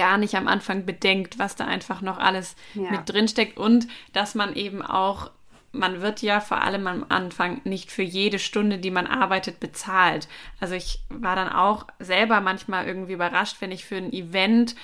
[0.00, 2.90] gar nicht am Anfang bedenkt, was da einfach noch alles ja.
[2.90, 5.30] mit drinsteckt und dass man eben auch
[5.72, 10.26] man wird ja vor allem am Anfang nicht für jede Stunde, die man arbeitet, bezahlt.
[10.58, 14.74] Also ich war dann auch selber manchmal irgendwie überrascht, wenn ich für ein Event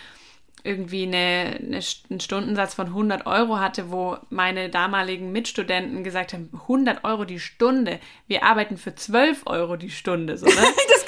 [0.63, 6.51] irgendwie eine, eine, einen Stundensatz von 100 Euro hatte, wo meine damaligen Mitstudenten gesagt haben,
[6.53, 10.37] 100 Euro die Stunde, wir arbeiten für 12 Euro die Stunde.
[10.37, 10.53] So, ne?
[10.91, 11.06] das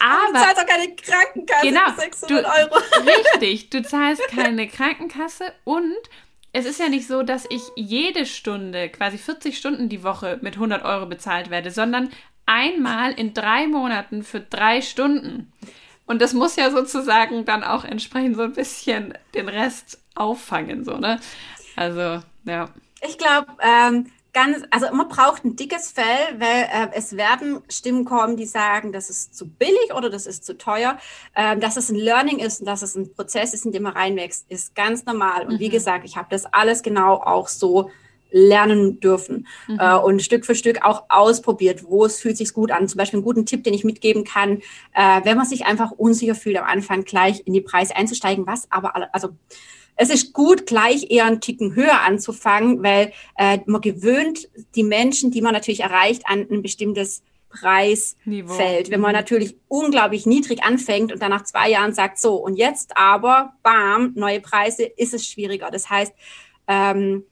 [0.00, 2.82] aber du zahlst auch keine Krankenkasse genau, für 600 du, Euro.
[3.34, 5.94] Richtig, du zahlst keine Krankenkasse und
[6.52, 10.54] es ist ja nicht so, dass ich jede Stunde, quasi 40 Stunden die Woche mit
[10.54, 12.10] 100 Euro bezahlt werde, sondern
[12.46, 15.52] einmal in drei Monaten für drei Stunden.
[16.06, 20.96] Und das muss ja sozusagen dann auch entsprechend so ein bisschen den Rest auffangen, so,
[20.96, 21.20] ne?
[21.74, 22.70] Also, ja.
[23.06, 26.04] Ich glaube, ähm, ganz, also man braucht ein dickes Fell,
[26.38, 30.44] weil äh, es werden Stimmen kommen, die sagen, das ist zu billig oder das ist
[30.44, 30.98] zu teuer.
[31.34, 33.94] Ähm, dass es ein Learning ist und dass es ein Prozess ist, in dem man
[33.94, 35.46] reinwächst, ist ganz normal.
[35.46, 35.60] Und mhm.
[35.60, 37.90] wie gesagt, ich habe das alles genau auch so
[38.30, 39.78] lernen dürfen mhm.
[39.80, 42.88] äh, und Stück für Stück auch ausprobiert, wo es fühlt sich gut an.
[42.88, 44.58] Zum Beispiel einen guten Tipp, den ich mitgeben kann,
[44.92, 48.70] äh, wenn man sich einfach unsicher fühlt, am Anfang gleich in die Preise einzusteigen, was
[48.70, 49.30] aber, also
[49.96, 55.30] es ist gut, gleich eher einen Ticken höher anzufangen, weil äh, man gewöhnt die Menschen,
[55.30, 58.90] die man natürlich erreicht, an ein bestimmtes Preisfeld.
[58.90, 59.16] Wenn man mhm.
[59.16, 64.12] natürlich unglaublich niedrig anfängt und dann nach zwei Jahren sagt, so, und jetzt aber, bam,
[64.14, 65.70] neue Preise, ist es schwieriger.
[65.70, 66.12] Das heißt,
[66.68, 67.24] ähm,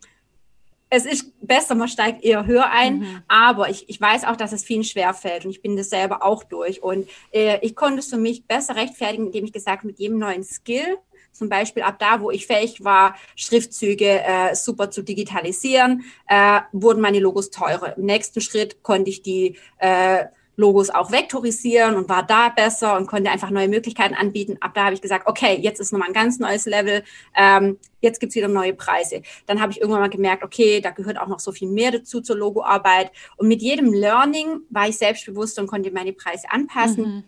[0.89, 3.23] es ist besser, man steigt eher höher ein, mhm.
[3.27, 6.45] aber ich, ich weiß auch, dass es vielen schwerfällt und ich bin das selber auch
[6.45, 6.83] durch.
[6.83, 10.45] Und äh, ich konnte es für mich besser rechtfertigen, indem ich gesagt mit jedem neuen
[10.45, 10.99] Skill,
[11.35, 17.01] zum Beispiel ab da, wo ich fähig war, Schriftzüge äh, super zu digitalisieren, äh, wurden
[17.01, 17.97] meine Logos teurer.
[17.97, 20.24] Im nächsten Schritt konnte ich die äh,
[20.57, 24.57] Logos auch vektorisieren und war da besser und konnte einfach neue Möglichkeiten anbieten.
[24.61, 27.03] Ab da habe ich gesagt, okay, jetzt ist nochmal ein ganz neues Level,
[27.37, 29.22] ähm, jetzt gibt's wieder neue Preise.
[29.47, 32.20] Dann habe ich irgendwann mal gemerkt, okay, da gehört auch noch so viel mehr dazu
[32.20, 33.11] zur Logoarbeit.
[33.37, 37.05] Und mit jedem Learning war ich selbstbewusst und konnte meine Preise anpassen.
[37.05, 37.24] Mhm.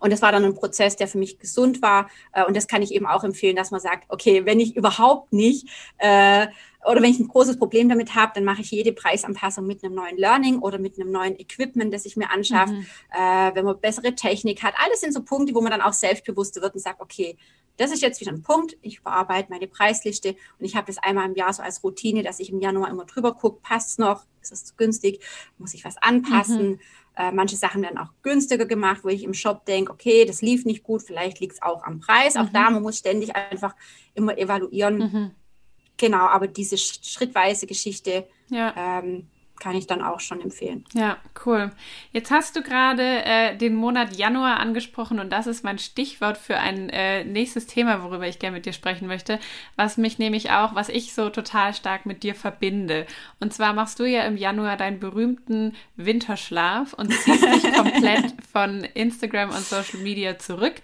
[0.00, 2.08] Und das war dann ein Prozess, der für mich gesund war.
[2.32, 5.32] Äh, und das kann ich eben auch empfehlen, dass man sagt, okay, wenn ich überhaupt
[5.32, 5.68] nicht
[5.98, 6.46] äh,
[6.86, 9.94] oder wenn ich ein großes Problem damit habe, dann mache ich jede Preisanpassung mit einem
[9.94, 12.74] neuen Learning oder mit einem neuen Equipment, das ich mir anschaffe.
[12.74, 12.86] Mhm.
[13.10, 14.74] Äh, wenn man bessere Technik hat.
[14.84, 17.36] Alles sind so Punkte, wo man dann auch selbstbewusster wird und sagt, okay,
[17.76, 18.76] das ist jetzt wieder ein Punkt.
[18.82, 22.38] Ich bearbeite meine Preisliste und ich habe das einmal im Jahr so als Routine, dass
[22.38, 25.20] ich im Januar immer drüber gucke, passt es noch, ist es zu günstig,
[25.58, 26.72] muss ich was anpassen.
[26.72, 26.80] Mhm.
[27.16, 30.64] Äh, manche Sachen werden auch günstiger gemacht, wo ich im Shop denke, okay, das lief
[30.64, 32.34] nicht gut, vielleicht liegt es auch am Preis.
[32.34, 32.40] Mhm.
[32.40, 33.74] Auch da, man muss ständig einfach
[34.14, 34.98] immer evaluieren.
[34.98, 35.30] Mhm.
[35.96, 38.74] Genau, aber diese schrittweise Geschichte ja.
[38.76, 39.28] ähm,
[39.64, 40.84] kann ich dann auch schon empfehlen.
[40.92, 41.70] Ja, cool.
[42.12, 46.58] Jetzt hast du gerade äh, den Monat Januar angesprochen und das ist mein Stichwort für
[46.58, 49.40] ein äh, nächstes Thema, worüber ich gerne mit dir sprechen möchte,
[49.76, 53.06] was mich nämlich auch, was ich so total stark mit dir verbinde.
[53.40, 58.84] Und zwar machst du ja im Januar deinen berühmten Winterschlaf und ziehst dich komplett von
[58.84, 60.74] Instagram und Social Media zurück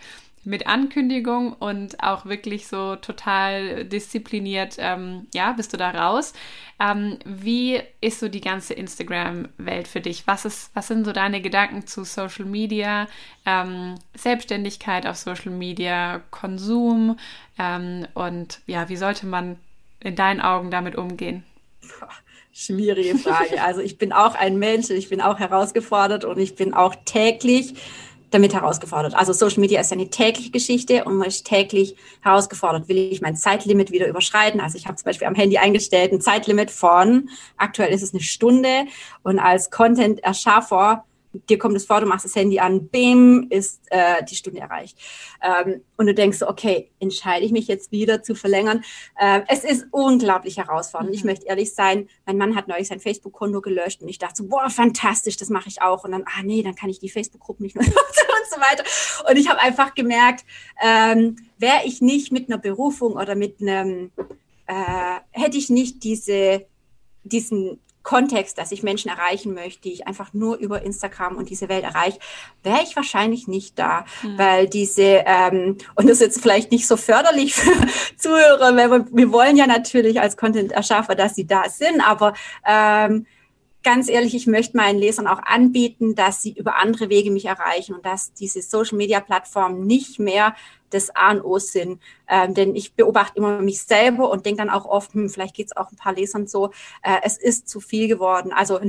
[0.42, 6.32] mit Ankündigung und auch wirklich so total diszipliniert, ähm, ja, bist du da raus.
[6.80, 10.26] Ähm, wie ist so die ganze Instagram-Welt für dich?
[10.26, 13.06] Was, ist, was sind so deine Gedanken zu Social Media,
[13.44, 17.18] ähm, Selbstständigkeit auf Social Media, Konsum
[17.58, 19.58] ähm, und ja, wie sollte man
[20.00, 21.44] in deinen Augen damit umgehen?
[22.52, 23.62] Schwierige Frage.
[23.62, 27.74] Also ich bin auch ein Mensch, ich bin auch herausgefordert und ich bin auch täglich
[28.30, 29.14] damit herausgefordert.
[29.14, 32.88] Also Social Media ist eine tägliche Geschichte und man ist täglich herausgefordert.
[32.88, 34.60] Will ich mein Zeitlimit wieder überschreiten?
[34.60, 38.22] Also ich habe zum Beispiel am Handy eingestellt ein Zeitlimit von, aktuell ist es eine
[38.22, 38.86] Stunde
[39.22, 44.24] und als Content-Erschaffer dir kommt es vor, du machst das Handy an, bim, ist äh,
[44.24, 44.98] die Stunde erreicht.
[45.42, 48.82] Ähm, und du denkst so, okay, entscheide ich mich jetzt wieder zu verlängern.
[49.18, 51.10] Äh, es ist unglaublich herausfordernd.
[51.10, 51.16] Mhm.
[51.16, 54.48] Ich möchte ehrlich sein, mein Mann hat neulich sein Facebook-Konto gelöscht und ich dachte so,
[54.48, 56.04] boah, fantastisch, das mache ich auch.
[56.04, 58.84] Und dann, ah nee, dann kann ich die Facebook-Gruppe nicht mehr nutzen und so weiter.
[59.30, 60.44] Und ich habe einfach gemerkt,
[60.82, 64.10] ähm, wäre ich nicht mit einer Berufung oder mit einem,
[64.66, 66.66] äh, hätte ich nicht diese
[67.22, 71.68] diesen Kontext, dass ich Menschen erreichen möchte, die ich einfach nur über Instagram und diese
[71.68, 72.18] Welt erreiche,
[72.62, 74.38] wäre ich wahrscheinlich nicht da, mhm.
[74.38, 77.70] weil diese, ähm, und das ist jetzt vielleicht nicht so förderlich für
[78.16, 82.34] Zuhörer, weil wir, wir wollen ja natürlich als Content-Erschaffer, dass sie da sind, aber
[82.66, 83.26] ähm,
[83.82, 87.94] ganz ehrlich, ich möchte meinen Lesern auch anbieten, dass sie über andere Wege mich erreichen
[87.94, 90.54] und dass diese Social-Media-Plattformen nicht mehr
[90.90, 92.00] das A und O sind.
[92.28, 95.66] Ähm, denn ich beobachte immer mich selber und denke dann auch oft, hm, vielleicht geht
[95.66, 96.70] es auch ein paar Lesern so,
[97.02, 98.52] äh, es ist zu viel geworden.
[98.52, 98.80] Also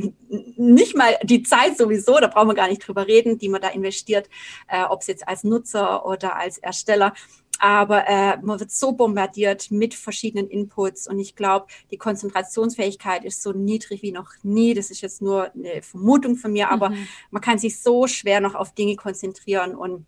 [0.57, 3.69] nicht mal die Zeit sowieso, da brauchen wir gar nicht drüber reden, die man da
[3.69, 4.29] investiert,
[4.67, 7.13] äh, ob es jetzt als Nutzer oder als Ersteller
[7.61, 13.43] aber äh, man wird so bombardiert mit verschiedenen Inputs und ich glaube, die Konzentrationsfähigkeit ist
[13.43, 14.73] so niedrig wie noch nie.
[14.73, 17.07] Das ist jetzt nur eine Vermutung von mir, aber mhm.
[17.29, 20.07] man kann sich so schwer noch auf Dinge konzentrieren und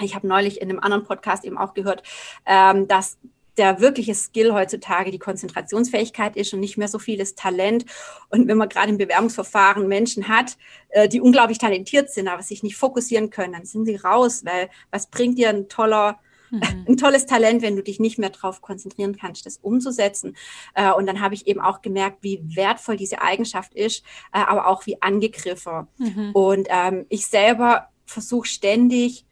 [0.00, 2.02] ich habe neulich in einem anderen Podcast eben auch gehört,
[2.46, 3.18] ähm, dass
[3.58, 7.84] der wirkliche Skill heutzutage die Konzentrationsfähigkeit ist und nicht mehr so vieles Talent.
[8.30, 10.56] Und wenn man gerade im Bewerbungsverfahren Menschen hat,
[10.88, 14.70] äh, die unglaublich talentiert sind, aber sich nicht fokussieren können, dann sind sie raus, weil
[14.90, 16.18] was bringt dir ein toller
[16.50, 16.62] mhm.
[16.88, 20.36] ein tolles Talent, wenn du dich nicht mehr darauf konzentrieren kannst, das umzusetzen.
[20.74, 24.66] Äh, und dann habe ich eben auch gemerkt, wie wertvoll diese Eigenschaft ist, äh, aber
[24.66, 25.86] auch wie angegriffen.
[25.98, 26.30] Mhm.
[26.32, 29.24] Und ähm, ich selber versuche ständig,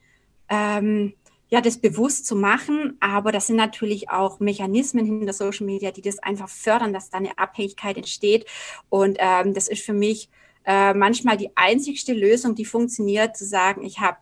[0.49, 1.15] ähm,
[1.49, 6.01] ja, das bewusst zu machen, aber das sind natürlich auch Mechanismen hinter Social Media, die
[6.01, 8.47] das einfach fördern, dass da eine Abhängigkeit entsteht.
[8.89, 10.31] Und ähm, das ist für mich
[10.65, 14.17] äh, manchmal die einzigste Lösung, die funktioniert, zu sagen, ich habe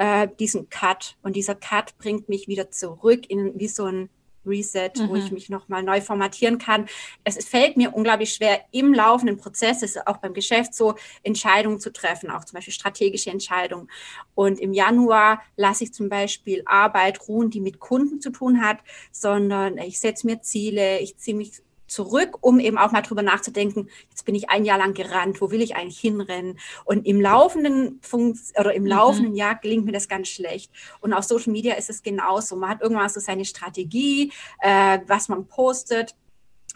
[0.00, 1.16] äh, diesen Cut.
[1.22, 4.08] Und dieser Cut bringt mich wieder zurück in wie so ein
[4.46, 5.08] Reset, mhm.
[5.10, 5.34] wo ich mhm.
[5.34, 6.86] mich nochmal neu formatieren kann.
[7.22, 11.80] Es, es, fällt mir unglaublich schwer, im laufenden Prozess, ist auch beim Geschäft so, Entscheidungen
[11.80, 13.90] zu treffen, auch zum Beispiel strategische Entscheidungen.
[14.34, 18.78] Und im Januar lasse ich zum Beispiel Arbeit ruhen, die mit Kunden zu tun hat,
[19.12, 21.60] sondern ich setze mir Ziele, ich ziehe mich
[21.90, 25.50] zurück, um eben auch mal drüber nachzudenken, jetzt bin ich ein Jahr lang gerannt, wo
[25.50, 26.58] will ich eigentlich hinrennen?
[26.84, 28.88] Und im laufenden Funk oder im mhm.
[28.88, 30.70] laufenden Jahr gelingt mir das ganz schlecht.
[31.00, 32.56] Und auf Social Media ist es genauso.
[32.56, 36.14] Man hat irgendwann so seine Strategie, äh, was man postet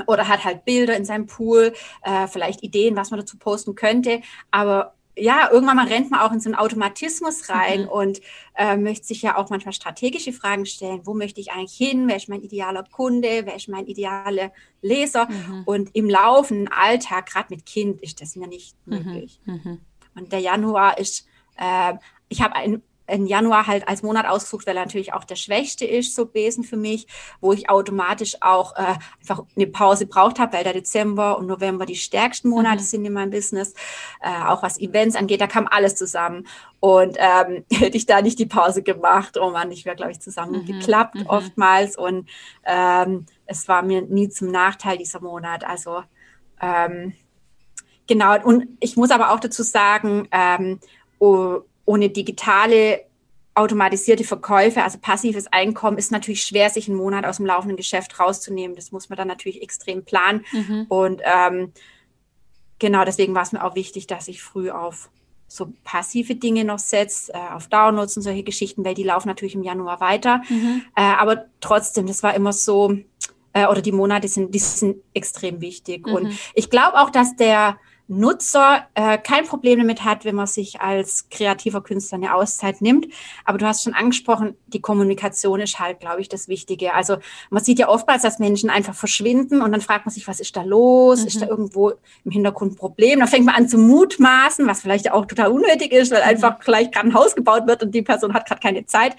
[0.08, 4.20] oder hat halt Bilder in seinem Pool, äh, vielleicht Ideen, was man dazu posten könnte.
[4.50, 7.88] Aber ja, irgendwann mal rennt man auch in so einen Automatismus rein mhm.
[7.88, 8.20] und
[8.54, 11.02] äh, möchte sich ja auch manchmal strategische Fragen stellen.
[11.04, 12.08] Wo möchte ich eigentlich hin?
[12.08, 13.42] Wer ist mein idealer Kunde?
[13.44, 14.52] Wer ist mein idealer
[14.82, 15.28] Leser?
[15.30, 15.62] Mhm.
[15.66, 18.96] Und im laufenden Alltag, gerade mit Kind, ist das mir nicht mhm.
[18.96, 19.40] möglich.
[19.44, 19.80] Mhm.
[20.16, 21.26] Und der Januar ist,
[21.58, 21.94] äh,
[22.28, 25.84] ich habe ein in Januar halt als Monat ausgesucht, weil er natürlich auch der schwächste
[25.84, 27.06] ist, so Besen für mich,
[27.40, 31.84] wo ich automatisch auch äh, einfach eine Pause braucht habe, weil der Dezember und November
[31.84, 32.86] die stärksten Monate mhm.
[32.86, 33.74] sind in meinem Business,
[34.22, 36.46] äh, auch was Events angeht, da kam alles zusammen.
[36.80, 40.20] Und ähm, hätte ich da nicht die Pause gemacht, oh Mann, ich wäre, glaube ich,
[40.20, 41.26] zusammengeklappt mhm.
[41.26, 41.96] oftmals.
[41.96, 42.28] Und
[42.64, 45.64] ähm, es war mir nie zum Nachteil dieser Monat.
[45.64, 46.02] Also
[46.60, 47.12] ähm,
[48.06, 50.80] genau, und ich muss aber auch dazu sagen, ähm,
[51.18, 53.02] oh, ohne digitale
[53.54, 58.18] automatisierte Verkäufe, also passives Einkommen, ist natürlich schwer, sich einen Monat aus dem laufenden Geschäft
[58.18, 58.74] rauszunehmen.
[58.74, 60.44] Das muss man dann natürlich extrem planen.
[60.52, 60.86] Mhm.
[60.88, 61.72] Und ähm,
[62.78, 65.08] genau deswegen war es mir auch wichtig, dass ich früh auf
[65.46, 69.54] so passive Dinge noch setze, äh, auf Downloads und solche Geschichten, weil die laufen natürlich
[69.54, 70.42] im Januar weiter.
[70.48, 70.82] Mhm.
[70.96, 72.96] Äh, aber trotzdem, das war immer so,
[73.52, 76.06] äh, oder die Monate sind, die sind extrem wichtig.
[76.06, 76.14] Mhm.
[76.14, 80.80] Und ich glaube auch, dass der Nutzer äh, kein Problem damit hat, wenn man sich
[80.80, 83.06] als kreativer Künstler eine Auszeit nimmt.
[83.46, 86.92] Aber du hast schon angesprochen, die Kommunikation ist halt, glaube ich, das Wichtige.
[86.92, 87.16] Also
[87.48, 90.54] man sieht ja oftmals, dass Menschen einfach verschwinden und dann fragt man sich, was ist
[90.54, 91.22] da los?
[91.22, 91.26] Mhm.
[91.26, 91.92] Ist da irgendwo
[92.24, 93.20] im Hintergrund ein Problem?
[93.20, 96.28] Dann fängt man an zu mutmaßen, was vielleicht auch total unnötig ist, weil mhm.
[96.28, 99.14] einfach vielleicht gerade ein Haus gebaut wird und die Person hat gerade keine Zeit.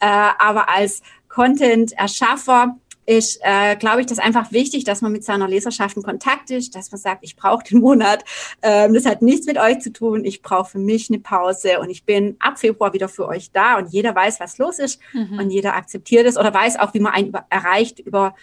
[0.00, 0.06] Äh,
[0.38, 2.76] aber als Content-Erschaffer
[3.06, 6.74] ist, äh, glaube ich, das einfach wichtig, dass man mit seiner Leserschaft in Kontakt ist,
[6.74, 8.24] dass man sagt, ich brauche den Monat,
[8.62, 11.88] ähm, das hat nichts mit euch zu tun, ich brauche für mich eine Pause und
[11.88, 15.38] ich bin ab Februar wieder für euch da und jeder weiß, was los ist mhm.
[15.38, 18.34] und jeder akzeptiert es oder weiß auch, wie man einen über, erreicht über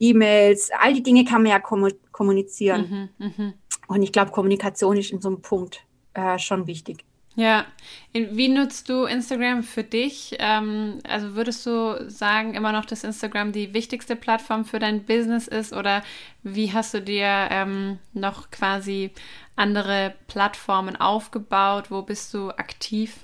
[0.00, 3.10] E-Mails, all die Dinge kann man ja kommunizieren.
[3.18, 3.52] Mhm, mh.
[3.86, 5.84] Und ich glaube, Kommunikation ist in so einem Punkt
[6.14, 7.04] äh, schon wichtig.
[7.34, 7.64] Ja,
[8.12, 10.36] wie nutzt du Instagram für dich?
[10.38, 15.48] Ähm, also würdest du sagen, immer noch, dass Instagram die wichtigste Plattform für dein Business
[15.48, 16.02] ist oder
[16.42, 19.12] wie hast du dir ähm, noch quasi
[19.56, 21.90] andere Plattformen aufgebaut?
[21.90, 23.16] Wo bist du aktiv?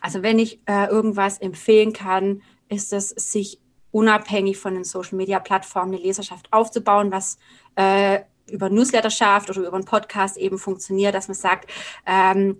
[0.00, 3.60] Also wenn ich äh, irgendwas empfehlen kann, ist es, sich
[3.92, 7.38] unabhängig von den Social-Media-Plattformen eine Leserschaft aufzubauen, was
[7.76, 8.20] äh,
[8.50, 11.70] über Newsletter schafft oder über einen Podcast eben funktioniert, dass man sagt,
[12.06, 12.58] ähm,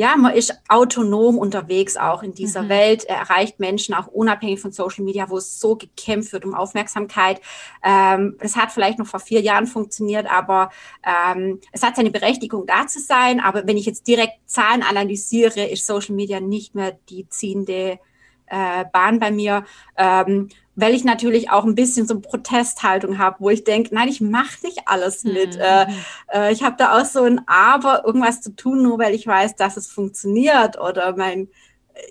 [0.00, 2.68] ja, man ist autonom unterwegs auch in dieser mhm.
[2.70, 6.54] Welt, er erreicht Menschen auch unabhängig von Social Media, wo es so gekämpft wird um
[6.54, 7.42] Aufmerksamkeit.
[7.84, 10.70] Ähm, das hat vielleicht noch vor vier Jahren funktioniert, aber
[11.04, 13.40] ähm, es hat seine Berechtigung da zu sein.
[13.40, 17.98] Aber wenn ich jetzt direkt Zahlen analysiere, ist Social Media nicht mehr die ziehende
[18.46, 19.66] äh, Bahn bei mir.
[19.98, 20.48] Ähm,
[20.80, 24.20] weil ich natürlich auch ein bisschen so eine Protesthaltung habe, wo ich denke, nein, ich
[24.20, 25.56] mache nicht alles mit.
[25.56, 25.60] Mhm.
[25.60, 25.86] Äh,
[26.32, 29.56] äh, ich habe da auch so ein Aber, irgendwas zu tun, nur weil ich weiß,
[29.56, 31.48] dass es funktioniert oder mein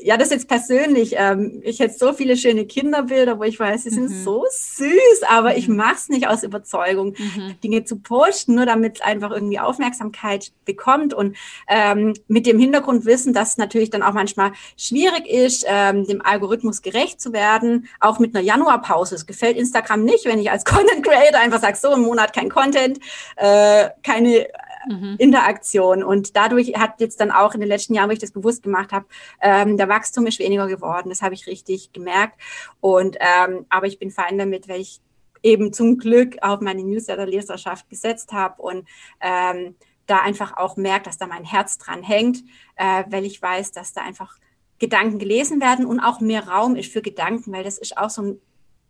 [0.01, 1.15] ja, das jetzt persönlich.
[1.17, 4.23] Ähm, ich hätte so viele schöne Kinderbilder, wo ich weiß, sie sind mhm.
[4.23, 5.57] so süß, aber mhm.
[5.57, 7.55] ich mache es nicht aus Überzeugung, mhm.
[7.63, 11.35] Dinge zu posten, nur damit es einfach irgendwie Aufmerksamkeit bekommt und
[11.67, 16.81] ähm, mit dem Hintergrundwissen, dass es natürlich dann auch manchmal schwierig ist, ähm, dem Algorithmus
[16.81, 19.15] gerecht zu werden, auch mit einer Januarpause.
[19.15, 22.49] Es gefällt Instagram nicht, wenn ich als Content Creator einfach sage, so im Monat kein
[22.49, 22.99] Content,
[23.35, 24.47] äh, keine
[24.89, 25.15] mhm.
[25.17, 26.03] Interaktion.
[26.03, 28.91] Und dadurch hat jetzt dann auch in den letzten Jahren, wo ich das bewusst gemacht
[28.91, 29.05] habe,
[29.41, 31.09] ähm, der Wachstum ist weniger geworden.
[31.09, 32.39] Das habe ich richtig gemerkt.
[32.81, 34.99] Und ähm, aber ich bin fein damit, weil ich
[35.43, 38.87] eben zum Glück auf meine Newsletter-Leserschaft gesetzt habe und
[39.21, 39.75] ähm,
[40.05, 42.39] da einfach auch merkt, dass da mein Herz dran hängt,
[42.75, 44.35] äh, weil ich weiß, dass da einfach
[44.79, 48.21] Gedanken gelesen werden und auch mehr Raum ist für Gedanken, weil das ist auch so
[48.23, 48.41] ein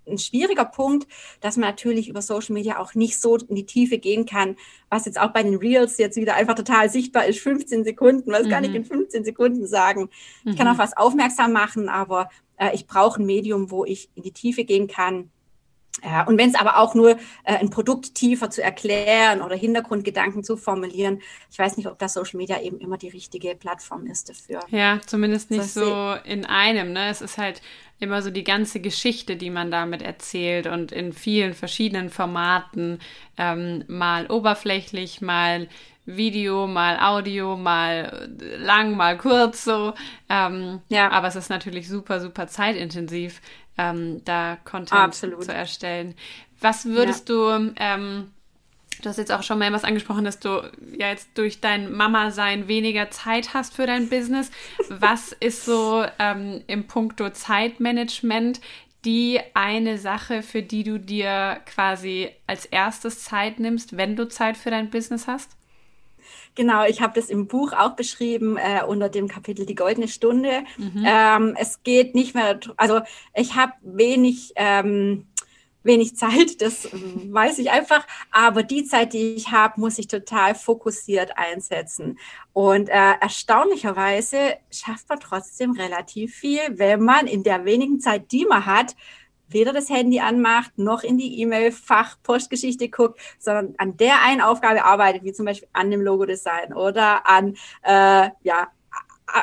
[0.10, 1.08] ein schwieriger Punkt,
[1.42, 4.56] dass man natürlich über Social Media auch nicht so in die Tiefe gehen kann,
[4.90, 7.40] was jetzt auch bei den Reels jetzt wieder einfach total sichtbar ist.
[7.40, 8.50] 15 Sekunden, was mhm.
[8.50, 8.78] kann ich mhm.
[8.78, 10.10] in 15 Sekunden sagen?
[10.46, 10.74] Ich kann mhm.
[10.74, 14.66] auf was aufmerksam machen, aber äh, ich brauche ein Medium, wo ich in die Tiefe
[14.66, 15.32] gehen kann
[16.04, 20.44] ja, und wenn es aber auch nur äh, ein Produkt tiefer zu erklären oder Hintergrundgedanken
[20.44, 21.22] zu formulieren,
[21.52, 24.60] ich weiß nicht, ob das Social Media eben immer die richtige Plattform ist dafür.
[24.70, 26.94] Ja, zumindest nicht so, so in einem.
[26.94, 27.10] Ne?
[27.10, 27.62] Es ist halt
[28.00, 33.00] immer so die ganze Geschichte, die man damit erzählt und in vielen verschiedenen Formaten,
[33.38, 35.68] ähm, mal oberflächlich, mal
[36.06, 39.94] Video, mal Audio, mal lang, mal kurz so.
[40.28, 41.12] Ähm, ja.
[41.12, 43.42] Aber es ist natürlich super, super zeitintensiv
[43.80, 45.44] ähm, da Content Absolut.
[45.44, 46.14] zu erstellen.
[46.60, 47.36] Was würdest ja.
[47.36, 48.32] du, ähm,
[49.02, 53.10] du hast jetzt auch schon mehrmals angesprochen, dass du ja jetzt durch dein Mama-Sein weniger
[53.10, 54.52] Zeit hast für dein Business.
[54.90, 58.60] Was ist so ähm, im Punkto Zeitmanagement
[59.06, 64.58] die eine Sache, für die du dir quasi als erstes Zeit nimmst, wenn du Zeit
[64.58, 65.56] für dein Business hast?
[66.56, 70.64] Genau, ich habe das im Buch auch beschrieben äh, unter dem Kapitel Die goldene Stunde.
[70.78, 71.06] Mhm.
[71.06, 73.02] Ähm, es geht nicht mehr, also
[73.34, 75.26] ich habe wenig, ähm,
[75.84, 80.54] wenig Zeit, das weiß ich einfach, aber die Zeit, die ich habe, muss ich total
[80.56, 82.20] fokussiert einsetzen.
[82.52, 88.46] Und äh, erstaunlicherweise schafft man trotzdem relativ viel, wenn man in der wenigen Zeit, die
[88.46, 88.96] man hat,
[89.50, 94.84] weder das Handy anmacht, noch in die E-Mail-Fach Postgeschichte guckt, sondern an der einen Aufgabe
[94.84, 98.68] arbeitet, wie zum Beispiel an dem Logo-Design oder an, äh, ja,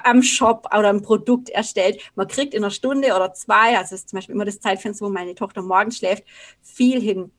[0.05, 2.01] am Shop oder ein Produkt erstellt.
[2.15, 5.11] Man kriegt in einer Stunde oder zwei, also ist zum Beispiel immer das Zeitfenster, wo
[5.11, 6.25] meine Tochter morgens schläft,
[6.63, 7.31] viel hin.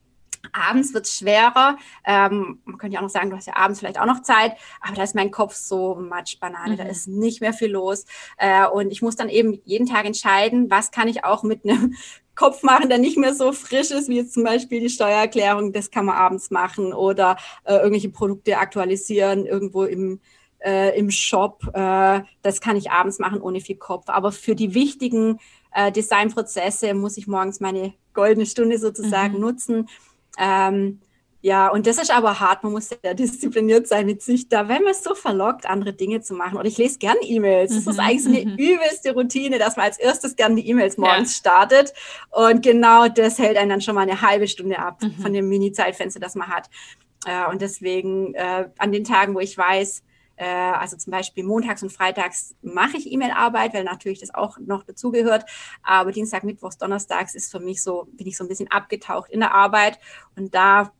[0.54, 1.78] Abends wird es schwerer.
[2.06, 4.54] Ähm, man könnte ja auch noch sagen, du hast ja abends vielleicht auch noch Zeit,
[4.82, 6.78] aber da ist mein Kopf so Matschbanane, mhm.
[6.78, 8.06] da ist nicht mehr viel los.
[8.38, 11.96] Äh, und ich muss dann eben jeden Tag entscheiden, was kann ich auch mit einem
[12.38, 15.92] Kopf machen, der nicht mehr so frisch ist, wie jetzt zum Beispiel die Steuererklärung, das
[15.92, 17.36] kann man abends machen oder
[17.66, 20.22] äh, irgendwelche Produkte aktualisieren irgendwo im,
[20.60, 21.64] äh, im Shop.
[21.74, 24.06] Äh, das kann ich abends machen ohne viel Kopf.
[24.08, 25.40] Aber für die wichtigen
[25.74, 29.42] äh, Designprozesse muss ich morgens meine goldene Stunde sozusagen mhm.
[29.42, 29.90] nutzen.
[30.40, 31.02] Ähm,
[31.48, 32.64] Ja, und das ist aber hart.
[32.64, 36.20] Man muss sehr diszipliniert sein mit sich da, wenn man es so verlockt, andere Dinge
[36.20, 36.58] zu machen.
[36.58, 37.74] Und ich lese gern E-Mails.
[37.74, 38.58] Das ist mhm, eigentlich so eine mhm.
[38.58, 41.40] übelste Routine, dass man als erstes gern die E-Mails morgens ja.
[41.40, 41.94] startet.
[42.32, 45.22] Und genau das hält einen dann schon mal eine halbe Stunde ab mhm.
[45.22, 46.70] von dem Mini-Zeitfenster, das man hat.
[47.26, 50.04] Äh, und deswegen äh, an den Tagen, wo ich weiß,
[50.36, 54.84] äh, also zum Beispiel montags und freitags mache ich E-Mail-Arbeit, weil natürlich das auch noch
[54.84, 55.46] dazugehört.
[55.82, 59.40] Aber Dienstag, Mittwochs, Donnerstags ist für mich so, bin ich so ein bisschen abgetaucht in
[59.40, 59.98] der Arbeit.
[60.36, 60.92] Und da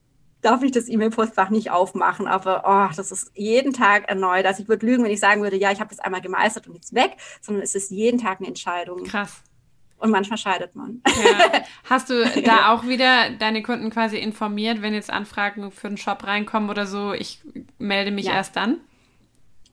[0.42, 2.28] darf ich das E-Mail-Postfach nicht aufmachen.
[2.28, 4.46] Aber oh, das ist jeden Tag erneut.
[4.46, 6.76] Also ich würde lügen, wenn ich sagen würde, ja, ich habe das einmal gemeistert und
[6.76, 9.04] jetzt weg, sondern es ist jeden Tag eine Entscheidung.
[9.04, 9.44] Krass.
[10.00, 11.02] Und manchmal scheidet man.
[11.08, 11.64] Ja.
[11.90, 16.24] Hast du da auch wieder deine Kunden quasi informiert, wenn jetzt Anfragen für den Shop
[16.26, 17.42] reinkommen oder so, ich
[17.80, 18.34] melde mich ja.
[18.34, 18.78] erst dann?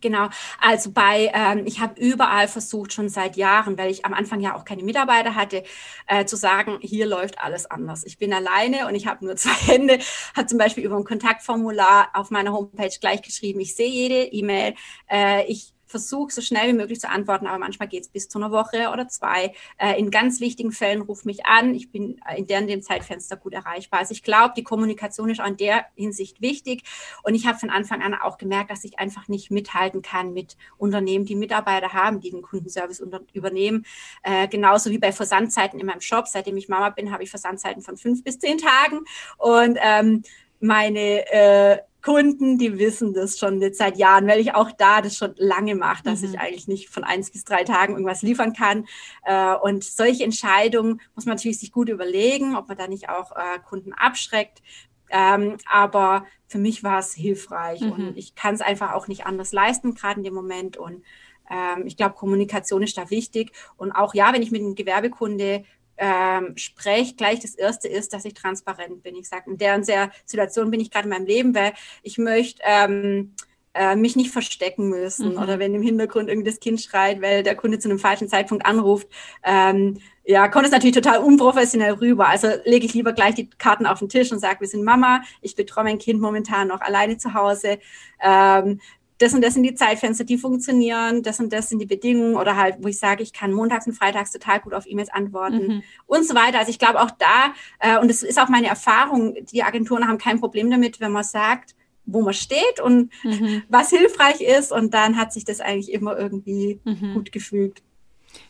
[0.05, 0.29] Genau,
[0.61, 4.55] also bei, ähm, ich habe überall versucht, schon seit Jahren, weil ich am Anfang ja
[4.55, 5.63] auch keine Mitarbeiter hatte,
[6.07, 8.05] äh, zu sagen, hier läuft alles anders.
[8.05, 9.99] Ich bin alleine und ich habe nur zwei Hände,
[10.37, 14.75] habe zum Beispiel über ein Kontaktformular auf meiner Homepage gleich geschrieben, ich sehe jede E-Mail,
[15.11, 18.39] äh, ich versuche so schnell wie möglich zu antworten, aber manchmal geht es bis zu
[18.39, 19.55] einer Woche oder zwei.
[19.79, 21.73] Äh, in ganz wichtigen Fällen ruf mich an.
[21.73, 24.01] Ich bin in der dem Zeitfenster gut erreichbar.
[24.01, 26.83] Also ich glaube, die Kommunikation ist auch in der Hinsicht wichtig.
[27.23, 30.57] Und ich habe von Anfang an auch gemerkt, dass ich einfach nicht mithalten kann mit
[30.79, 33.87] Unternehmen, die Mitarbeiter haben, die den Kundenservice unter übernehmen.
[34.25, 36.27] Äh, genauso wie bei Versandzeiten in meinem Shop.
[36.27, 39.05] Seitdem ich Mama bin, habe ich Versandzeiten von fünf bis zehn Tagen.
[39.39, 40.23] Und ähm,
[40.59, 45.17] meine äh, Kunden, die wissen das schon jetzt seit Jahren, weil ich auch da das
[45.17, 46.29] schon lange mache, dass mhm.
[46.29, 48.87] ich eigentlich nicht von eins bis drei Tagen irgendwas liefern kann.
[49.25, 53.33] Äh, und solche Entscheidungen muss man natürlich sich gut überlegen, ob man da nicht auch
[53.33, 54.63] äh, Kunden abschreckt.
[55.09, 57.93] Ähm, aber für mich war es hilfreich mhm.
[57.93, 60.77] und ich kann es einfach auch nicht anders leisten, gerade in dem Moment.
[60.77, 61.03] Und
[61.51, 63.53] ähm, ich glaube, Kommunikation ist da wichtig.
[63.79, 65.65] Und auch ja, wenn ich mit einem Gewerbekunde
[65.97, 69.17] ähm, spreche, gleich das Erste ist, dass ich transparent bin.
[69.17, 71.73] Ich sage, in der und der Situation bin ich gerade in meinem Leben, weil
[72.03, 73.35] ich möchte ähm,
[73.75, 75.39] äh, mich nicht verstecken müssen mhm.
[75.39, 78.65] oder wenn im Hintergrund irgendwie das Kind schreit, weil der Kunde zu einem falschen Zeitpunkt
[78.65, 79.09] anruft.
[79.43, 82.29] Ähm, ja, kommt es natürlich total unprofessionell rüber.
[82.29, 85.23] Also lege ich lieber gleich die Karten auf den Tisch und sage, wir sind Mama,
[85.43, 87.79] ich betreue mein Kind momentan noch alleine zu Hause.
[88.23, 88.81] Ähm,
[89.25, 92.57] das und das sind die Zeitfenster, die funktionieren, das und das sind die Bedingungen oder
[92.57, 95.83] halt, wo ich sage, ich kann montags und freitags total gut auf E-Mails antworten mhm.
[96.07, 96.59] und so weiter.
[96.59, 100.19] Also ich glaube auch da, äh, und das ist auch meine Erfahrung, die Agenturen haben
[100.19, 103.63] kein Problem damit, wenn man sagt, wo man steht und mhm.
[103.69, 107.15] was hilfreich ist und dann hat sich das eigentlich immer irgendwie mhm.
[107.15, 107.83] gut gefügt.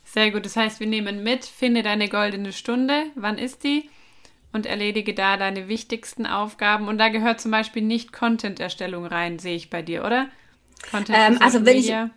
[0.03, 3.89] Sehr gut, das heißt, wir nehmen mit, finde deine goldene Stunde, wann ist die?
[4.53, 6.87] Und erledige da deine wichtigsten Aufgaben.
[6.87, 10.29] Und da gehört zum Beispiel nicht Content-Erstellung rein, sehe ich bei dir, oder?
[10.93, 12.05] Ähm, also wenn Media?
[12.07, 12.11] ich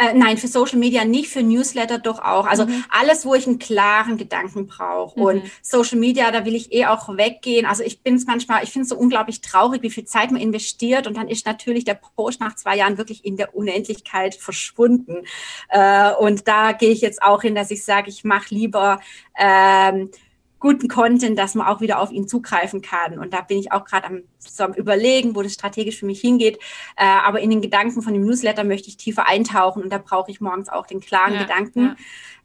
[0.00, 2.46] äh, nein, für Social Media nicht, für Newsletter doch auch.
[2.46, 2.84] Also mhm.
[2.88, 5.18] alles, wo ich einen klaren Gedanken brauche.
[5.18, 5.26] Mhm.
[5.26, 7.66] Und Social Media, da will ich eh auch weggehen.
[7.66, 10.40] Also ich bin es manchmal, ich finde es so unglaublich traurig, wie viel Zeit man
[10.40, 15.26] investiert und dann ist natürlich der Post nach zwei Jahren wirklich in der Unendlichkeit verschwunden.
[15.68, 19.00] Äh, und da gehe ich jetzt auch hin, dass ich sage, ich mache lieber
[19.38, 20.10] ähm,
[20.60, 23.18] guten Content, dass man auch wieder auf ihn zugreifen kann.
[23.18, 26.20] Und da bin ich auch gerade am, so am Überlegen, wo das strategisch für mich
[26.20, 26.58] hingeht.
[26.96, 30.30] Äh, aber in den Gedanken von dem Newsletter möchte ich tiefer eintauchen und da brauche
[30.30, 31.80] ich morgens auch den klaren ja, Gedanken.
[31.80, 31.96] Ja.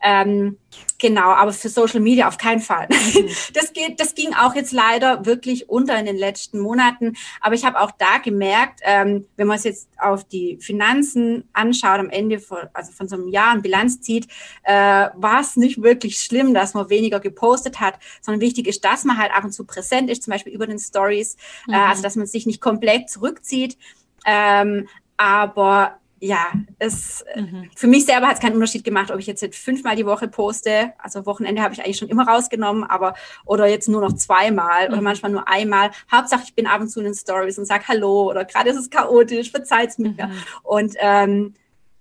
[0.01, 0.57] Ähm,
[0.99, 2.87] genau, aber für Social Media auf keinen Fall.
[2.89, 3.29] Mhm.
[3.53, 7.15] Das geht, das ging auch jetzt leider wirklich unter in den letzten Monaten.
[7.41, 11.99] Aber ich habe auch da gemerkt, ähm, wenn man es jetzt auf die Finanzen anschaut,
[11.99, 14.27] am Ende von, also von so einem Jahr eine Bilanz zieht,
[14.63, 14.73] äh,
[15.15, 19.17] war es nicht wirklich schlimm, dass man weniger gepostet hat, sondern wichtig ist, dass man
[19.17, 21.37] halt ab und zu präsent ist, zum Beispiel über den Stories, äh,
[21.67, 21.73] mhm.
[21.73, 23.77] äh, also dass man sich nicht komplett zurückzieht.
[24.25, 24.87] Ähm,
[25.17, 27.69] aber ja, es, mhm.
[27.75, 30.93] für mich selber hat es keinen Unterschied gemacht, ob ich jetzt fünfmal die Woche poste.
[30.97, 34.93] Also Wochenende habe ich eigentlich schon immer rausgenommen, aber oder jetzt nur noch zweimal mhm.
[34.93, 35.91] oder manchmal nur einmal.
[36.11, 38.77] Hauptsache, ich bin ab und zu in den Stories und sage Hallo oder gerade ist
[38.77, 40.11] es chaotisch, verzeiht's mir.
[40.11, 40.31] Mhm.
[40.63, 41.53] Und ähm,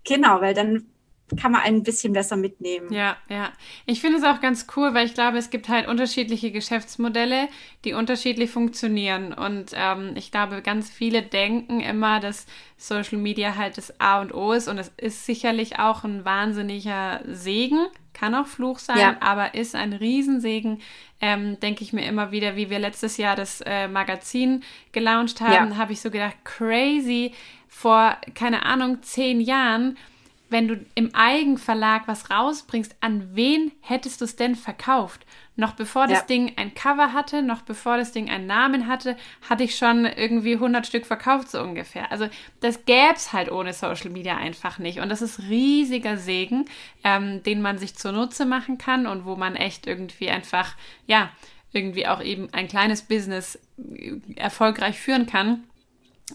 [0.04, 0.86] genau, weil dann
[1.36, 2.92] kann man ein bisschen besser mitnehmen.
[2.92, 3.52] Ja, ja.
[3.86, 7.48] Ich finde es auch ganz cool, weil ich glaube, es gibt halt unterschiedliche Geschäftsmodelle,
[7.84, 9.32] die unterschiedlich funktionieren.
[9.32, 14.34] Und ähm, ich glaube, ganz viele denken immer, dass Social Media halt das A und
[14.34, 14.68] O ist.
[14.68, 19.16] Und es ist sicherlich auch ein wahnsinniger Segen, kann auch Fluch sein, ja.
[19.20, 20.80] aber ist ein Riesensegen,
[21.20, 24.62] ähm, denke ich mir immer wieder, wie wir letztes Jahr das äh, Magazin
[24.92, 25.76] gelauncht haben, ja.
[25.76, 27.32] habe ich so gedacht, crazy,
[27.68, 29.98] vor, keine Ahnung, zehn Jahren
[30.50, 35.26] wenn du im Eigenverlag was rausbringst, an wen hättest du es denn verkauft?
[35.56, 36.24] Noch bevor das ja.
[36.26, 39.16] Ding ein Cover hatte, noch bevor das Ding einen Namen hatte,
[39.48, 42.10] hatte ich schon irgendwie 100 Stück verkauft, so ungefähr.
[42.10, 42.28] Also
[42.60, 45.00] das gäbe es halt ohne Social Media einfach nicht.
[45.00, 46.66] Und das ist riesiger Segen,
[47.04, 50.76] ähm, den man sich zunutze machen kann und wo man echt irgendwie einfach,
[51.06, 51.30] ja,
[51.72, 55.64] irgendwie auch eben ein kleines Business äh, erfolgreich führen kann.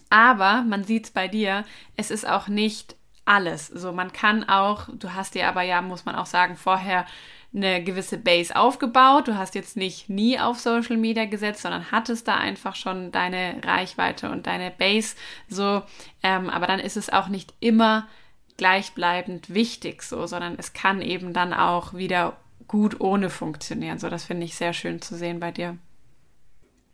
[0.09, 2.95] Aber man sieht es bei dir, es ist auch nicht
[3.29, 3.67] alles.
[3.67, 7.05] So, man kann auch, du hast dir aber ja, muss man auch sagen, vorher
[7.53, 9.27] eine gewisse Base aufgebaut.
[9.27, 13.61] Du hast jetzt nicht nie auf Social Media gesetzt, sondern hattest da einfach schon deine
[13.63, 15.15] Reichweite und deine Base
[15.47, 15.81] so.
[16.23, 18.07] Ähm, aber dann ist es auch nicht immer
[18.57, 22.35] gleichbleibend wichtig so, sondern es kann eben dann auch wieder
[22.67, 23.99] gut ohne funktionieren.
[23.99, 25.77] So, das finde ich sehr schön zu sehen bei dir.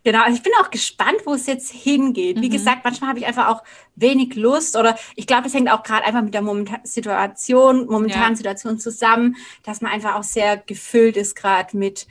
[0.06, 2.40] Genau, also ich bin auch gespannt, wo es jetzt hingeht.
[2.40, 2.52] Wie mhm.
[2.52, 3.64] gesagt, manchmal habe ich einfach auch
[3.96, 8.34] wenig Lust oder ich glaube, es hängt auch gerade einfach mit der momentan Situation, momentanen
[8.34, 8.36] ja.
[8.36, 12.06] Situation zusammen, dass man einfach auch sehr gefüllt ist gerade mit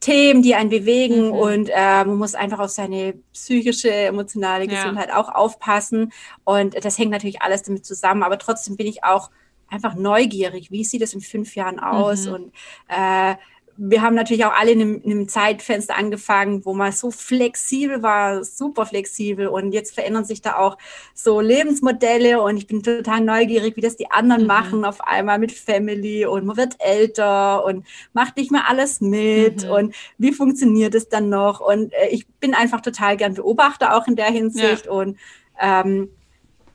[0.00, 1.32] Themen, die einen bewegen mhm.
[1.32, 5.16] und äh, man muss einfach auf seine psychische, emotionale Gesundheit ja.
[5.16, 6.12] auch aufpassen
[6.44, 9.30] und das hängt natürlich alles damit zusammen, aber trotzdem bin ich auch
[9.66, 12.34] einfach neugierig, wie sieht es in fünf Jahren aus mhm.
[12.34, 12.52] und
[12.88, 13.36] äh,
[13.82, 18.02] wir haben natürlich auch alle in einem, in einem, Zeitfenster angefangen, wo man so flexibel
[18.02, 19.48] war, super flexibel.
[19.48, 20.76] Und jetzt verändern sich da auch
[21.14, 24.48] so Lebensmodelle und ich bin total neugierig, wie das die anderen mhm.
[24.48, 29.64] machen auf einmal mit Family und man wird älter und macht nicht mehr alles mit
[29.64, 29.70] mhm.
[29.70, 31.60] und wie funktioniert es dann noch?
[31.60, 34.92] Und äh, ich bin einfach total gern Beobachter auch in der Hinsicht ja.
[34.92, 35.16] und
[35.58, 36.10] ähm,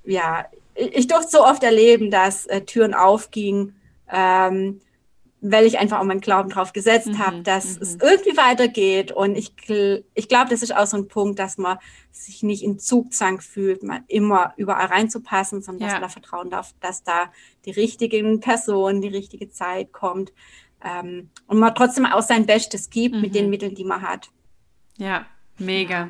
[0.05, 3.75] ja, ich, ich durfte so oft erleben, dass äh, Türen aufgingen.
[4.11, 4.81] Ähm,
[5.51, 7.81] weil ich einfach auch meinen Glauben drauf gesetzt mhm, habe, dass mhm.
[7.81, 9.11] es irgendwie weitergeht.
[9.11, 9.53] Und ich,
[10.13, 11.77] ich glaube, das ist auch so ein Punkt, dass man
[12.11, 15.87] sich nicht in Zugzwang fühlt, man immer überall reinzupassen, sondern ja.
[15.87, 17.31] dass man da vertrauen darf, dass da
[17.65, 20.33] die richtigen Personen, die richtige Zeit kommt.
[20.83, 23.21] Ähm, und man trotzdem auch sein Bestes gibt mhm.
[23.21, 23.51] mit den mhm.
[23.51, 24.29] Mitteln, die man hat.
[24.97, 25.25] Ja,
[25.57, 26.09] mega.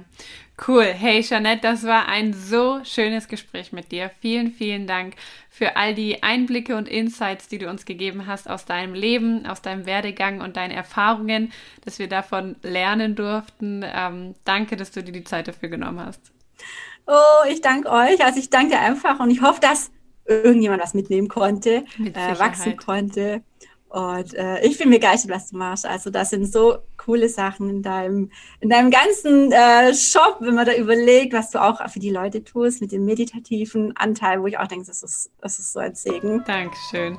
[0.67, 0.85] Cool.
[0.85, 4.09] Hey, Jeanette, das war ein so schönes Gespräch mit dir.
[4.21, 5.15] Vielen, vielen Dank
[5.49, 9.61] für all die Einblicke und Insights, die du uns gegeben hast aus deinem Leben, aus
[9.61, 11.51] deinem Werdegang und deinen Erfahrungen,
[11.83, 13.83] dass wir davon lernen durften.
[13.85, 16.21] Ähm, danke, dass du dir die Zeit dafür genommen hast.
[17.05, 18.23] Oh, ich danke euch.
[18.23, 19.91] Also ich danke dir einfach und ich hoffe, dass
[20.25, 23.43] irgendjemand was mitnehmen konnte, äh, wachsen konnte.
[23.89, 25.85] Und äh, ich bin begeistert, was du machst.
[25.85, 30.65] Also das sind so coole Sachen in deinem, in deinem ganzen äh, Shop, wenn man
[30.65, 34.57] da überlegt, was du auch für die Leute tust, mit dem meditativen Anteil, wo ich
[34.57, 36.43] auch denke, das ist, das ist so ein Segen.
[36.45, 37.17] Dankeschön.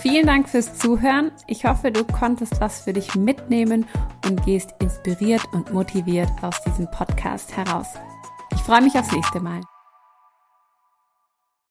[0.00, 1.32] Vielen Dank fürs Zuhören.
[1.46, 3.86] Ich hoffe, du konntest was für dich mitnehmen
[4.26, 7.88] und gehst inspiriert und motiviert aus diesem Podcast heraus.
[8.52, 9.60] Ich freue mich aufs nächste Mal.